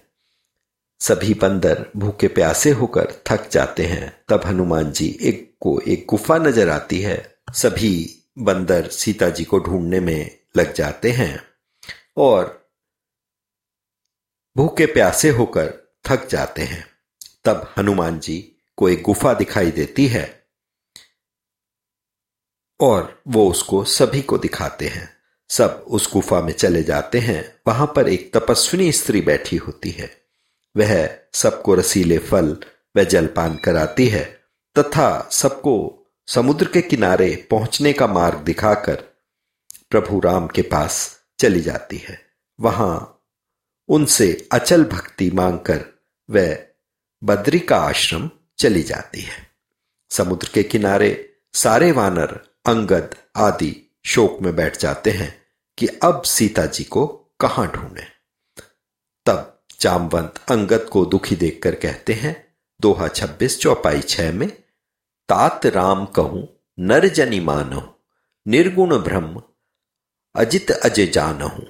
सभी 1.00 1.34
बंदर 1.34 1.84
भूखे 1.96 2.28
प्यासे 2.28 2.70
होकर 2.70 3.12
थक 3.26 3.48
जाते 3.50 3.86
हैं। 3.86 4.24
तब 4.28 4.46
हनुमान 4.46 4.92
जी 4.92 5.18
एक 5.22 5.56
को 5.60 5.80
एक 5.80 6.06
गुफा 6.08 6.38
नज़र 6.38 6.68
आती 6.68 7.00
है। 7.00 7.36
सभी 7.54 7.92
बंदर 8.38 8.88
सीता 8.88 9.28
जी 9.28 9.44
को 9.44 9.58
ढूँढने 9.58 10.00
में 10.00 10.38
लग 10.56 10.74
जाते 10.74 11.10
हैं 11.10 11.40
और 12.16 12.70
भूखे 14.56 14.86
प्यासे 14.86 15.30
होकर 15.30 15.72
थक 16.06 16.28
जाते 16.28 16.62
हैं। 16.62 16.84
तब 17.48 17.74
हनुमान 17.78 18.18
जी 18.18 18.52
को 18.76 18.88
एक 18.88 19.02
गुफा 19.02 19.34
दिखाई 19.34 19.70
देती 19.70 20.06
है 20.06 20.46
और 22.80 23.22
वो 23.28 23.50
उसको 23.50 23.84
सभी 23.84 24.22
को 24.22 24.38
दिखाते 24.38 24.88
हैं। 24.88 25.16
सब 25.48 25.84
उस 25.88 26.12
गुफा 26.12 26.40
में 26.40 26.52
चले 26.52 26.82
जाते 26.82 27.18
हैं। 27.18 27.60
वहाँ 27.66 27.92
पर 27.96 28.08
एक 28.08 28.34
तपस्विनी 28.34 28.92
स्त्री 28.92 29.20
बैठी 29.20 29.56
होती 29.56 29.90
है। 29.90 30.22
वह 30.76 31.18
सबको 31.32 31.74
रसीले 31.74 32.18
फल 32.18 32.56
व 32.96 33.04
जलपान 33.04 33.56
कराती 33.56 34.08
है 34.08 34.24
तथा 34.78 35.28
सबको 35.32 36.06
समुद्र 36.26 36.68
के 36.68 36.82
किनारे 36.82 37.46
पहुँचने 37.50 37.92
का 37.92 38.06
मार्ग 38.06 38.38
दिखाकर 38.38 38.96
प्रभु 39.90 40.20
राम 40.20 40.46
के 40.46 40.62
पास 40.62 41.20
चली 41.38 41.60
जाती 41.60 41.96
है। 41.96 42.26
वहाँ 42.60 43.22
उनसे 43.88 44.48
अचल 44.52 44.84
भक्ति 44.84 45.30
मांगकर 45.30 45.84
वह 46.30 46.67
बद्री 47.24 47.58
का 47.58 47.76
आश्रम 47.76 48.30
चली 48.58 48.82
जाती 48.82 49.20
है। 49.20 49.50
समुद्र 50.10 50.48
के 50.54 50.62
किनारे 50.62 51.34
सारे 51.54 51.92
वानर, 51.92 52.40
अंगद 52.66 53.14
आदि 53.36 53.90
शोक 54.06 54.38
में 54.42 54.56
बैठ 54.56 54.78
जाते 54.78 55.10
हैं 55.10 55.42
कि 55.78 55.86
अब 55.86 56.22
सीता 56.22 56.66
जी 56.66 56.84
को 56.84 57.06
कहाँ 57.40 57.72
ढूंढे। 57.72 58.04
तब 59.26 59.64
जामवंत 59.80 60.34
अंगद 60.50 60.88
को 60.92 61.06
दुखी 61.06 61.36
देखकर 61.36 61.74
कहते 61.74 62.12
हैं, 62.12 62.56
दोहा 62.80 63.08
छब्बीस 63.08 63.60
चौपाई 63.60 64.00
छह 64.00 64.32
में, 64.32 64.48
तात 65.28 65.66
राम 65.66 66.06
कहूँ 66.06 66.48
नर 66.80 67.08
जनी 67.08 67.40
मानहु, 67.40 67.82
निर्गुण 68.46 68.98
ब्रह्म, 68.98 69.42
अजित 70.34 70.70
अजय 70.70 71.06
जानहु, 71.06 71.62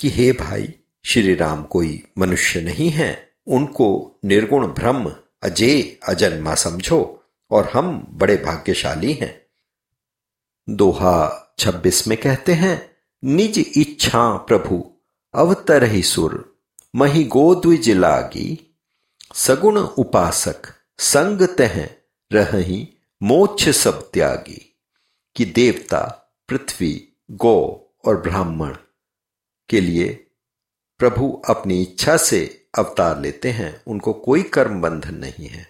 कि 0.00 0.10
हे 0.10 0.32
भाई, 0.32 0.74
श्री 1.04 1.34
राम 1.34 1.62
कोई 1.62 2.04
मनुष्य 2.18 2.60
नहीं 2.60 2.90
है 2.90 3.27
उनको 3.48 4.20
निर्गुण 4.24 4.66
ब्रह्म, 4.66 5.16
अजय 5.42 5.82
अजन्मा 6.08 6.54
समझो, 6.54 7.24
और 7.50 7.70
हम 7.74 8.06
बड़े 8.10 8.36
भाग्यशाली 8.36 9.12
हैं। 9.12 9.46
दोहा 10.70 11.44
छब्बीस 11.58 12.08
में 12.08 12.18
कहते 12.18 12.52
हैं, 12.52 12.96
निज 13.24 13.58
इच्छा 13.76 14.36
प्रभु, 14.36 14.92
अवतर 15.34 15.84
ही 15.84 16.02
सुर, 16.02 16.58
मही 16.96 17.24
गोद्विज 17.24 17.90
लागी 17.90 18.74
सगुण 19.34 19.78
उपासक, 19.78 20.62
संग 20.98 21.42
तह 21.42 21.88
रही 22.32 22.88
मोक्ष 23.22 23.68
सब 23.68 24.10
त्यागी, 24.10 24.76
कि 25.36 25.44
देवता, 25.44 26.32
पृथ्वी, 26.48 27.08
गौ 27.30 27.80
और 28.04 28.20
ब्राह्मण 28.20 28.76
के 29.68 29.80
लिए 29.80 30.27
प्रभु 30.98 31.42
अपनी 31.48 31.82
इच्छा 31.82 32.16
से 32.16 32.66
अवतार 32.78 33.20
लेते 33.20 33.50
हैं। 33.50 33.82
उनको 33.86 34.12
कोई 34.12 34.42
कर्म 34.42 34.80
बंधन 34.80 35.14
नहीं 35.14 35.46
है। 35.46 35.68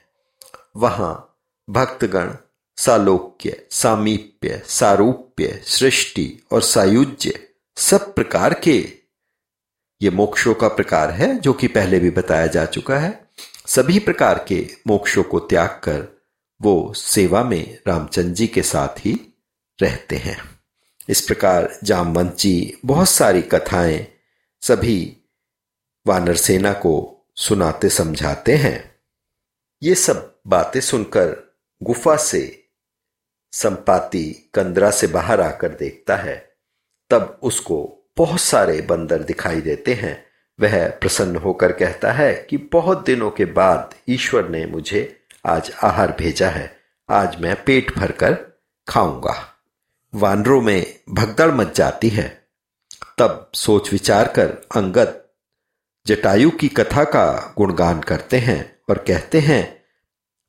वहाँ 0.76 1.40
भक्तगण, 1.70 2.34
सालोक्य, 2.76 3.66
सामीप्य, 3.70 4.62
सारूप्य, 4.66 5.62
सृष्टि 5.64 6.38
और 6.52 6.62
सायुज्य 6.62 7.48
सब 7.76 8.14
प्रकार 8.14 8.54
के, 8.54 8.92
ये 10.02 10.10
मोक्षों 10.10 10.54
का 10.54 10.68
प्रकार 10.68 11.10
है, 11.10 11.38
जो 11.38 11.52
कि 11.52 11.68
पहले 11.68 11.98
भी 11.98 12.10
बताया 12.10 12.46
जा 12.46 12.66
चुका 12.66 12.98
है। 12.98 13.30
सभी 13.66 13.98
प्रकार 13.98 14.44
के 14.48 14.70
मोक्षों 14.86 15.22
को 15.22 15.38
त्याग 15.38 15.68
कर 15.68 16.22
वो 16.62 16.92
सेवा 16.96 17.44
में 17.44 17.78
रामचंद्र 17.86 18.30
जी 18.30 18.46
के 18.46 18.62
साथ 18.62 19.06
ही 19.06 19.38
रहते 19.82 20.16
हैं। 20.16 20.38
इस 21.08 21.20
प्रकार 21.20 21.78
जामवंत 21.84 22.36
जी 22.36 22.78
बहुत 22.84 23.08
सारी 23.08 23.42
कथाएँ 23.42 24.17
सभी 24.60 25.16
वानर 26.06 26.36
सेना 26.36 26.72
को 26.72 27.24
सुनाते 27.36 27.88
समझाते 27.88 28.56
हैं। 28.56 28.96
ये 29.82 29.94
सब 29.94 30.40
बातें 30.46 30.80
सुनकर 30.80 31.56
गुफा 31.82 32.16
से 32.16 32.68
संपाति 33.52 34.50
कंदरा 34.54 34.90
से 34.90 35.06
बाहर 35.06 35.40
आकर 35.40 35.68
देखता 35.68 36.16
है। 36.16 36.56
तब 37.10 37.38
उसको 37.42 37.98
बहुत 38.16 38.40
सारे 38.40 38.80
बंदर 38.80 39.22
दिखाई 39.22 39.60
देते 39.60 39.94
हैं। 39.94 40.26
वह 40.60 40.88
प्रसन्न 40.88 41.36
होकर 41.36 41.72
कहता 41.72 42.12
है 42.12 42.46
कि 42.50 42.56
बहुत 42.56 43.04
दिनों 43.06 43.30
के 43.30 43.44
बाद 43.44 43.94
ईश्वर 44.08 44.48
ने 44.48 44.66
मुझे 44.66 45.20
आज 45.46 45.72
आहार 45.82 46.16
भेजा 46.18 46.50
है। 46.50 46.80
आज 47.10 47.40
मैं 47.40 47.64
पेट 47.64 47.94
भरकर 47.94 48.62
खाऊँगा। 48.88 49.54
वानरों 50.14 50.60
में 50.60 51.00
भगदड़ 51.08 51.50
मच 51.50 51.76
जाती 51.76 52.08
है। 52.08 52.47
तब 53.18 53.50
सोच 53.54 53.92
विचार 53.92 54.28
कर 54.28 54.48
अंगद 54.76 55.24
जटायु 56.07 56.50
की 56.50 56.68
कथा 56.68 57.04
का 57.04 57.54
गुणगान 57.57 58.00
करते 58.00 58.38
हैं 58.38 58.78
और 58.90 58.98
कहते 58.98 59.40
हैं 59.40 59.83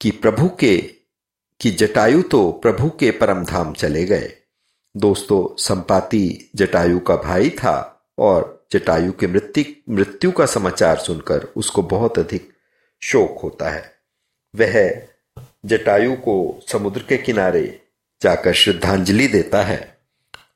कि 0.01 0.12
प्रभु 0.12 0.49
के, 0.49 0.77
कि 1.62 1.71
जटायु 1.71 2.21
तो 2.21 2.51
प्रभु 2.51 2.89
के 2.89 3.12
परम 3.12 3.45
धाम 3.45 3.73
चले 3.73 4.05
गए। 4.05 4.34
दोस्तों, 4.97 5.55
संपाति 5.58 6.51
जटायु 6.55 6.99
का 6.99 7.15
भाई 7.15 7.49
था 7.49 8.05
और 8.17 8.67
जटायु 8.71 9.12
के 9.12 9.27
मृत्यु 9.27 9.93
मृत्यु 9.93 10.32
का 10.32 10.45
समाचार 10.45 10.97
सुनकर 10.97 11.43
उसको 11.43 11.82
बहुत 11.82 12.19
अधिक 12.19 12.53
शोक 13.01 13.39
होता 13.43 13.69
है। 13.69 13.95
वह 14.55 15.01
जटायु 15.65 16.15
को 16.15 16.60
समुद्र 16.67 17.03
के 17.03 17.17
किनारे 17.17 17.82
जाकर 18.21 18.53
श्रद्धांजलि 18.53 19.27
देता 19.27 19.62
है 19.62 19.97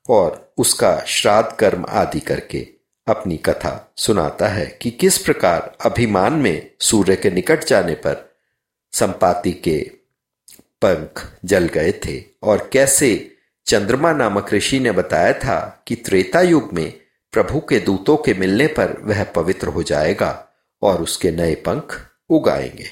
और 0.10 0.43
उसका 0.58 1.04
श्राद्ध 1.08 1.58
कर्म 1.60 1.86
आदि 1.90 2.20
करके 2.20 2.68
अपनी 3.08 3.38
कथा 3.38 3.94
सुनाता 3.98 4.48
है 4.48 4.80
कि 4.82 4.92
किस 4.92 5.18
प्रकार 5.18 5.78
अभिमान 5.86 6.34
में 6.34 6.72
सूर्य 6.80 7.16
के 7.16 7.30
निकट 7.30 7.64
जाने 7.64 7.96
पर 7.96 8.36
संपाति 8.92 9.52
के 9.52 9.92
पंख 10.82 11.32
जल 11.46 11.68
गए 11.68 11.92
थे 11.92 12.24
और 12.44 12.70
कैसे 12.74 13.38
चंद्रमा 13.66 14.14
नामक 14.14 14.54
ऋषि 14.54 14.80
ने 14.80 14.92
बताया 14.92 15.34
था 15.34 15.84
कि 15.88 15.96
त्रेता 15.96 16.42
युग 16.42 16.74
में 16.74 16.94
प्रभु 17.32 17.60
के 17.60 17.80
दूतों 17.80 18.18
के 18.18 18.34
मिलने 18.34 18.68
पर 18.68 18.98
वह 19.02 19.24
पवित्र 19.24 19.68
हो 19.68 19.84
जाएगा 19.84 20.48
और 20.82 21.02
उसके 21.02 21.32
नए 21.32 21.56
पंख 21.56 22.08
उगाएँगे। 22.30 22.86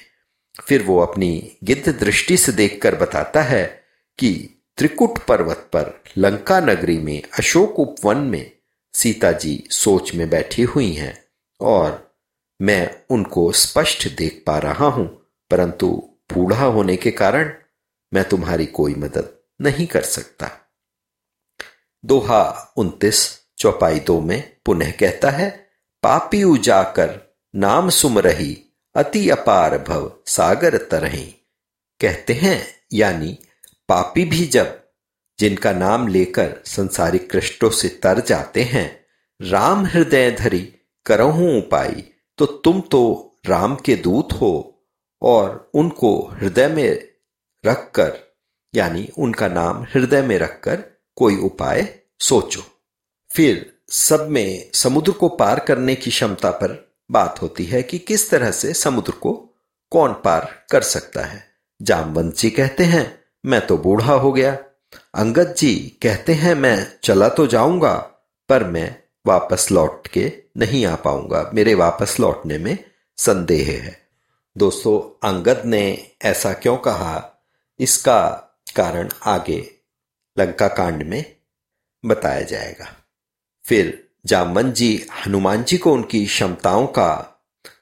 फिर 0.63 0.83
वो 0.83 0.99
अपनी 0.99 1.57
गिद्ध 1.63 1.99
दृष्टि 1.99 2.37
से 2.37 2.51
देखकर 2.51 2.95
बताता 2.95 3.41
है 3.41 3.83
कि 4.19 4.50
त्रिकुट 4.77 5.17
पर्वत 5.19 5.69
पर 5.73 5.93
लंका 6.17 6.59
नगरी 6.59 6.97
में 6.97 7.21
अशोक 7.39 7.79
उपवन 7.79 8.17
में 8.17 8.51
सीता 8.93 9.31
जी 9.31 9.63
सोच 9.71 10.13
में 10.15 10.29
बैठी 10.29 10.63
हुई 10.63 10.91
हैं 10.93 11.13
और 11.59 12.11
मैं 12.59 12.89
उनको 13.09 13.51
स्पष्ट 13.51 14.07
देख 14.17 14.43
पा 14.47 14.57
रहा 14.57 14.85
हूँ, 14.85 15.05
परंतु 15.51 15.87
बूढ़ा 16.33 16.65
होने 16.65 16.95
के 16.95 17.11
कारण 17.11 17.51
मैं 18.11 18.23
तुम्हारी 18.29 18.65
कोई 18.65 18.95
मदद 18.95 19.29
नहीं 19.61 19.87
कर 19.87 20.01
सकता। 20.01 20.49
दोहा 22.03 22.73
उन्तीस 22.77 23.23
चौपाई 23.57 23.99
दो 23.99 24.19
में 24.19 24.41
पुनः 24.65 24.91
कहता 24.91 25.29
है, 25.29 25.49
पापी 26.03 26.43
उजाकर 26.43 27.19
नाम 27.53 27.89
सुम 27.89 28.19
रही, 28.19 28.57
अति 28.95 29.29
अपार 29.29 29.77
भव 29.77 30.11
सागर 30.27 30.77
तरही। 30.91 31.25
कहते 31.99 32.33
हैं, 32.33 32.61
यानी 32.93 33.37
पापी 33.91 34.25
भी 34.25 34.45
जब 34.45 34.79
जिनका 35.39 35.71
नाम 35.71 36.07
लेकर 36.07 36.61
संसारिक 36.65 37.31
कृष्टों 37.31 37.69
से 37.69 37.87
तर 37.87 38.19
जाते 38.19 38.63
हैं, 38.63 39.05
राम 39.41 39.85
हृदय 39.85 40.31
धरी 40.31 40.59
करहू 41.05 41.57
उपाय 41.57 42.03
तो 42.37 42.45
तुम 42.45 42.81
तो 42.81 43.41
राम 43.47 43.75
के 43.75 43.95
दूत 43.95 44.33
हो 44.33 44.83
और 45.21 45.71
उनको 45.73 46.29
हृदय 46.33 46.67
में 46.67 47.07
रखकर, 47.65 48.17
यानी 48.75 49.09
उनका 49.17 49.47
नाम 49.47 49.83
हृदय 49.83 50.21
में 50.21 50.37
रखकर 50.37 50.83
कोई 51.15 51.37
उपाय 51.37 51.99
सोचो। 52.19 52.61
फिर 53.31 53.73
सब 53.89 54.27
में 54.29 54.69
समुद्र 54.73 55.11
को 55.11 55.29
पार 55.29 55.59
करने 55.59 55.95
की 55.95 56.11
क्षमता 56.11 56.51
पर 56.51 56.95
बात 57.11 57.41
होती 57.41 57.65
है 57.65 57.83
कि 57.83 57.97
किस 57.97 58.29
तरह 58.29 58.51
से 58.51 58.73
समुद्र 58.73 59.11
को 59.11 59.55
कौन 59.91 60.13
पार 60.13 60.65
कर 60.71 60.81
सकता 60.81 61.25
है। 61.25 61.43
जामवंत 61.81 62.37
जी 62.37 62.49
कहते 62.49 62.83
हैं 62.83 63.20
मैं 63.45 63.67
तो 63.67 63.77
बूढ़ा 63.77 64.13
हो 64.13 64.31
गया। 64.31 64.57
अंगद 65.15 65.55
जी 65.57 65.97
कहते 66.01 66.33
हैं, 66.33 66.55
मैं 66.55 66.87
चला 67.03 67.29
तो 67.29 67.47
जाऊँगा, 67.47 67.95
पर 68.49 68.63
मैं 68.63 69.03
वापस 69.27 69.71
लौट 69.71 70.07
के 70.07 70.43
नहीं 70.57 70.85
आ 70.85 70.95
पाऊँगा। 70.95 71.51
मेरे 71.53 71.73
वापस 71.73 72.19
लौटने 72.19 72.57
में 72.57 72.77
संदेह 73.17 73.81
है। 73.83 74.01
दोस्तों, 74.57 75.27
अंगद 75.29 75.61
ने 75.65 76.11
ऐसा 76.21 76.53
क्यों 76.53 76.77
कहा? 76.77 77.43
इसका 77.79 78.29
कारण 78.75 79.09
आगे 79.23 79.71
लंका 80.39 80.67
कांड 80.67 81.03
में 81.03 81.35
बताया 82.05 82.41
जाएगा। 82.41 82.85
फिर 83.65 84.09
जामन 84.25 84.71
जी 84.71 85.07
हनुमान 85.25 85.63
जी 85.63 85.77
को 85.77 85.93
उनकी 85.93 86.25
क्षमताओं 86.25 86.87
का 86.87 87.41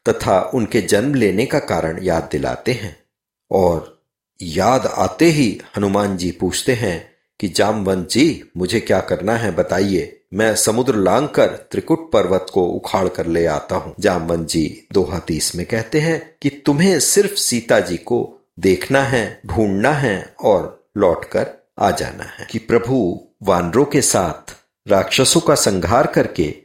तथा 0.09 0.51
उनके 0.53 0.81
जन्म 0.81 1.13
लेने 1.13 1.45
का 1.45 1.59
कारण 1.59 2.03
याद 2.03 2.29
दिलाते 2.31 2.71
हैं 2.71 3.03
और 3.51 3.98
याद 4.41 4.85
आते 4.85 5.25
ही 5.25 5.61
हनुमान 5.77 6.17
जी 6.17 6.31
पूछते 6.31 6.73
हैं 6.73 7.11
कि, 7.39 7.49
जामवंत 7.49 8.09
जी, 8.09 8.43
मुझे 8.57 8.79
क्या 8.79 8.99
करना 8.99 9.35
है 9.35 9.51
बताइए। 9.51 10.23
मैं 10.33 10.55
समुद्र 10.55 10.95
लांग 10.95 11.27
कर 11.27 11.47
त्रिकुट 11.47 12.11
पर्वत 12.11 12.45
को 12.53 12.65
उखाड़ 12.65 13.07
कर 13.07 13.25
ले 13.25 13.45
आता 13.45 13.75
हूँ। 13.75 13.95
जामवंत 13.99 14.47
जी 14.47 14.87
दोहा 14.93 15.19
तीस 15.19 15.55
में 15.55 15.65
कहते 15.65 15.99
हैं 15.99 16.35
कि, 16.41 16.49
तुम्हें 16.49 16.99
सिर्फ़ 16.99 17.35
सीता 17.35 17.79
जी 17.79 17.97
को 17.97 18.39
देखना 18.59 19.03
है, 19.03 19.41
ढूंढना 19.45 19.91
है 19.91 20.35
और 20.43 20.89
लौट 20.97 21.25
कर 21.25 21.47
आ 21.79 21.91
जाना 21.91 22.23
है। 22.23 22.47
कि 22.51 22.59
प्रभु 22.59 23.27
वानरों 23.43 23.85
के 23.85 24.01
साथ 24.01 24.55
राक्षसों 24.87 25.41
का 25.41 25.55
संहार 25.55 26.07
करके 26.07 26.55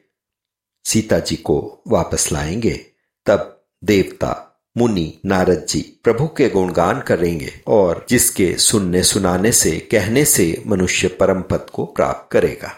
सीता 0.84 1.18
जी 1.18 1.36
को 1.36 1.82
वापस 1.88 2.32
लाएँगे, 2.32 2.86
तब 3.26 3.64
देवता 3.84 4.53
मुनि 4.76 5.18
नारद 5.26 5.66
जी 5.68 6.00
प्रभु 6.04 6.26
के 6.26 6.48
गुणगान 6.48 7.00
करेंगे 7.00 7.60
और 7.66 8.06
जिसके 8.08 8.54
सुनने 8.58 9.02
सुनाने 9.02 9.52
से, 9.52 9.70
कहने 9.70 10.24
से 10.24 10.62
मनुष्य 10.66 11.08
परम 11.08 11.42
पद 11.42 11.66
को 11.72 11.84
प्राप्त 11.84 12.32
करेगा। 12.32 12.72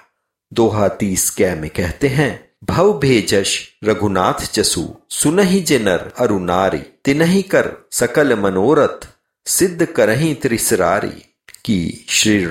दोहा 0.53 0.89
तीस 0.89 1.31
कै 1.31 1.55
में 1.55 1.71
कहते 1.71 2.09
हैं, 2.09 2.51
भव 2.65 2.99
भेजश 2.99 3.69
रघुनाथ 3.85 4.55
जसु 4.55 4.95
सुनहि 5.09 5.61
जे 5.61 5.79
नर 5.79 6.13
अरुनारी 6.19 6.79
तिनहि 6.79 7.43
कर 7.43 7.73
सकल 7.91 8.39
मनोरथ, 8.39 9.09
सिद्ध 9.47 9.85
करही 9.85 10.35
त्रिसरारी, 10.35 11.23
की 11.65 12.07
श्री 12.09 12.49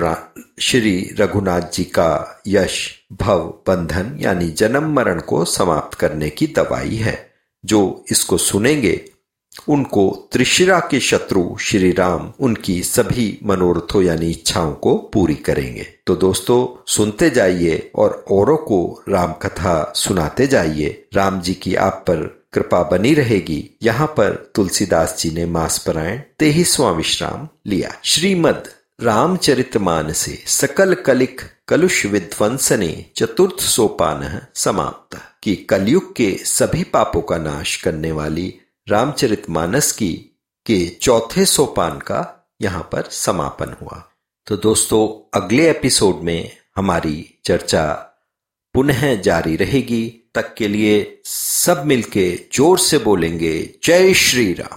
श्री 0.60 1.14
रघुनाथ 1.18 1.60
जी 1.60 1.84
का 1.84 2.40
यश 2.46 2.94
भव 3.12 3.54
बंधन 3.66 4.16
यानी 4.20 4.48
जन्म 4.48 4.92
मरण 4.92 5.20
को 5.20 5.44
समाप्त 5.44 5.98
करने 5.98 6.30
की 6.30 6.46
दवाई 6.46 6.96
है। 6.96 7.32
जो 7.64 8.04
इसको 8.10 8.38
सुनेंगे 8.38 9.04
उनको 9.68 10.28
त्रिशिरा 10.32 10.80
के 10.80 11.00
शत्रु 11.00 11.56
श्री 11.60 11.92
राम, 11.92 12.32
उनकी 12.40 12.82
सभी 12.82 13.38
मनोरथों 13.44 14.02
यानी 14.02 14.30
इच्छाओं 14.30 14.72
को 14.72 14.94
पूरी 14.96 15.34
करेंगे। 15.34 15.86
तो 16.06 16.16
दोस्तों, 16.16 16.84
सुनते 16.86 17.30
जाइए 17.30 17.90
और 17.94 18.24
औरों 18.30 18.56
को 18.56 19.02
राम 19.08 19.32
कथा 19.32 19.92
सुनाते 19.96 20.46
जाइए। 20.46 21.04
राम 21.14 21.40
जी 21.40 21.54
की 21.54 21.74
आप 21.74 21.92
पर 21.92 22.46
कृपा 22.52 22.82
बनी 22.82 23.14
रहेगी। 23.14 23.76
यहाँ 23.82 24.06
पर 24.06 24.52
तुलसीदास 24.54 25.16
जी 25.18 25.30
ने 25.30 25.46
मास 25.46 25.78
परायण 25.78 26.20
तेईसवां 26.38 26.94
विश्राम 26.94 27.48
लिया। 27.66 27.92
श्रीमद 28.04 28.68
रामचरितमानसे 29.02 30.42
सकल 30.46 30.94
कलिक 30.94 31.40
कलुष 31.68 32.06
विध्वंसने 32.06 33.06
चतुर्थ 33.16 33.60
सोपान 33.60 34.40
समाप्त। 34.54 35.18
की 35.42 35.56
कलयुग 35.56 36.16
के 36.16 36.38
सभी 36.44 36.84
पापों 36.84 37.20
का 37.20 37.38
नाश 37.38 37.76
करने 37.76 38.12
वाली 38.12 38.54
रामचरितमानस 38.88 39.92
की, 39.92 40.12
के 40.66 40.88
चौथे 40.88 41.44
सोपान 41.44 41.98
का 41.98 42.48
यहाँ 42.62 42.88
पर 42.92 43.02
समापन 43.02 43.76
हुआ। 43.82 44.12
तो 44.46 44.56
दोस्तों, 44.56 45.30
अगले 45.40 45.70
एपिसोड 45.70 46.20
में 46.20 46.50
हमारी 46.76 47.40
चर्चा 47.44 47.92
पुनः 48.74 49.14
जारी 49.14 49.56
रहेगी। 49.56 50.30
तक 50.34 50.54
के 50.54 50.68
लिए 50.68 51.20
सब 51.24 51.82
मिलके 51.86 52.40
ज़ोर 52.52 52.78
से 52.78 52.98
बोलेंगे, 52.98 53.74
जय 53.84 54.14
श्री 54.14 54.52
राम। 54.52 54.74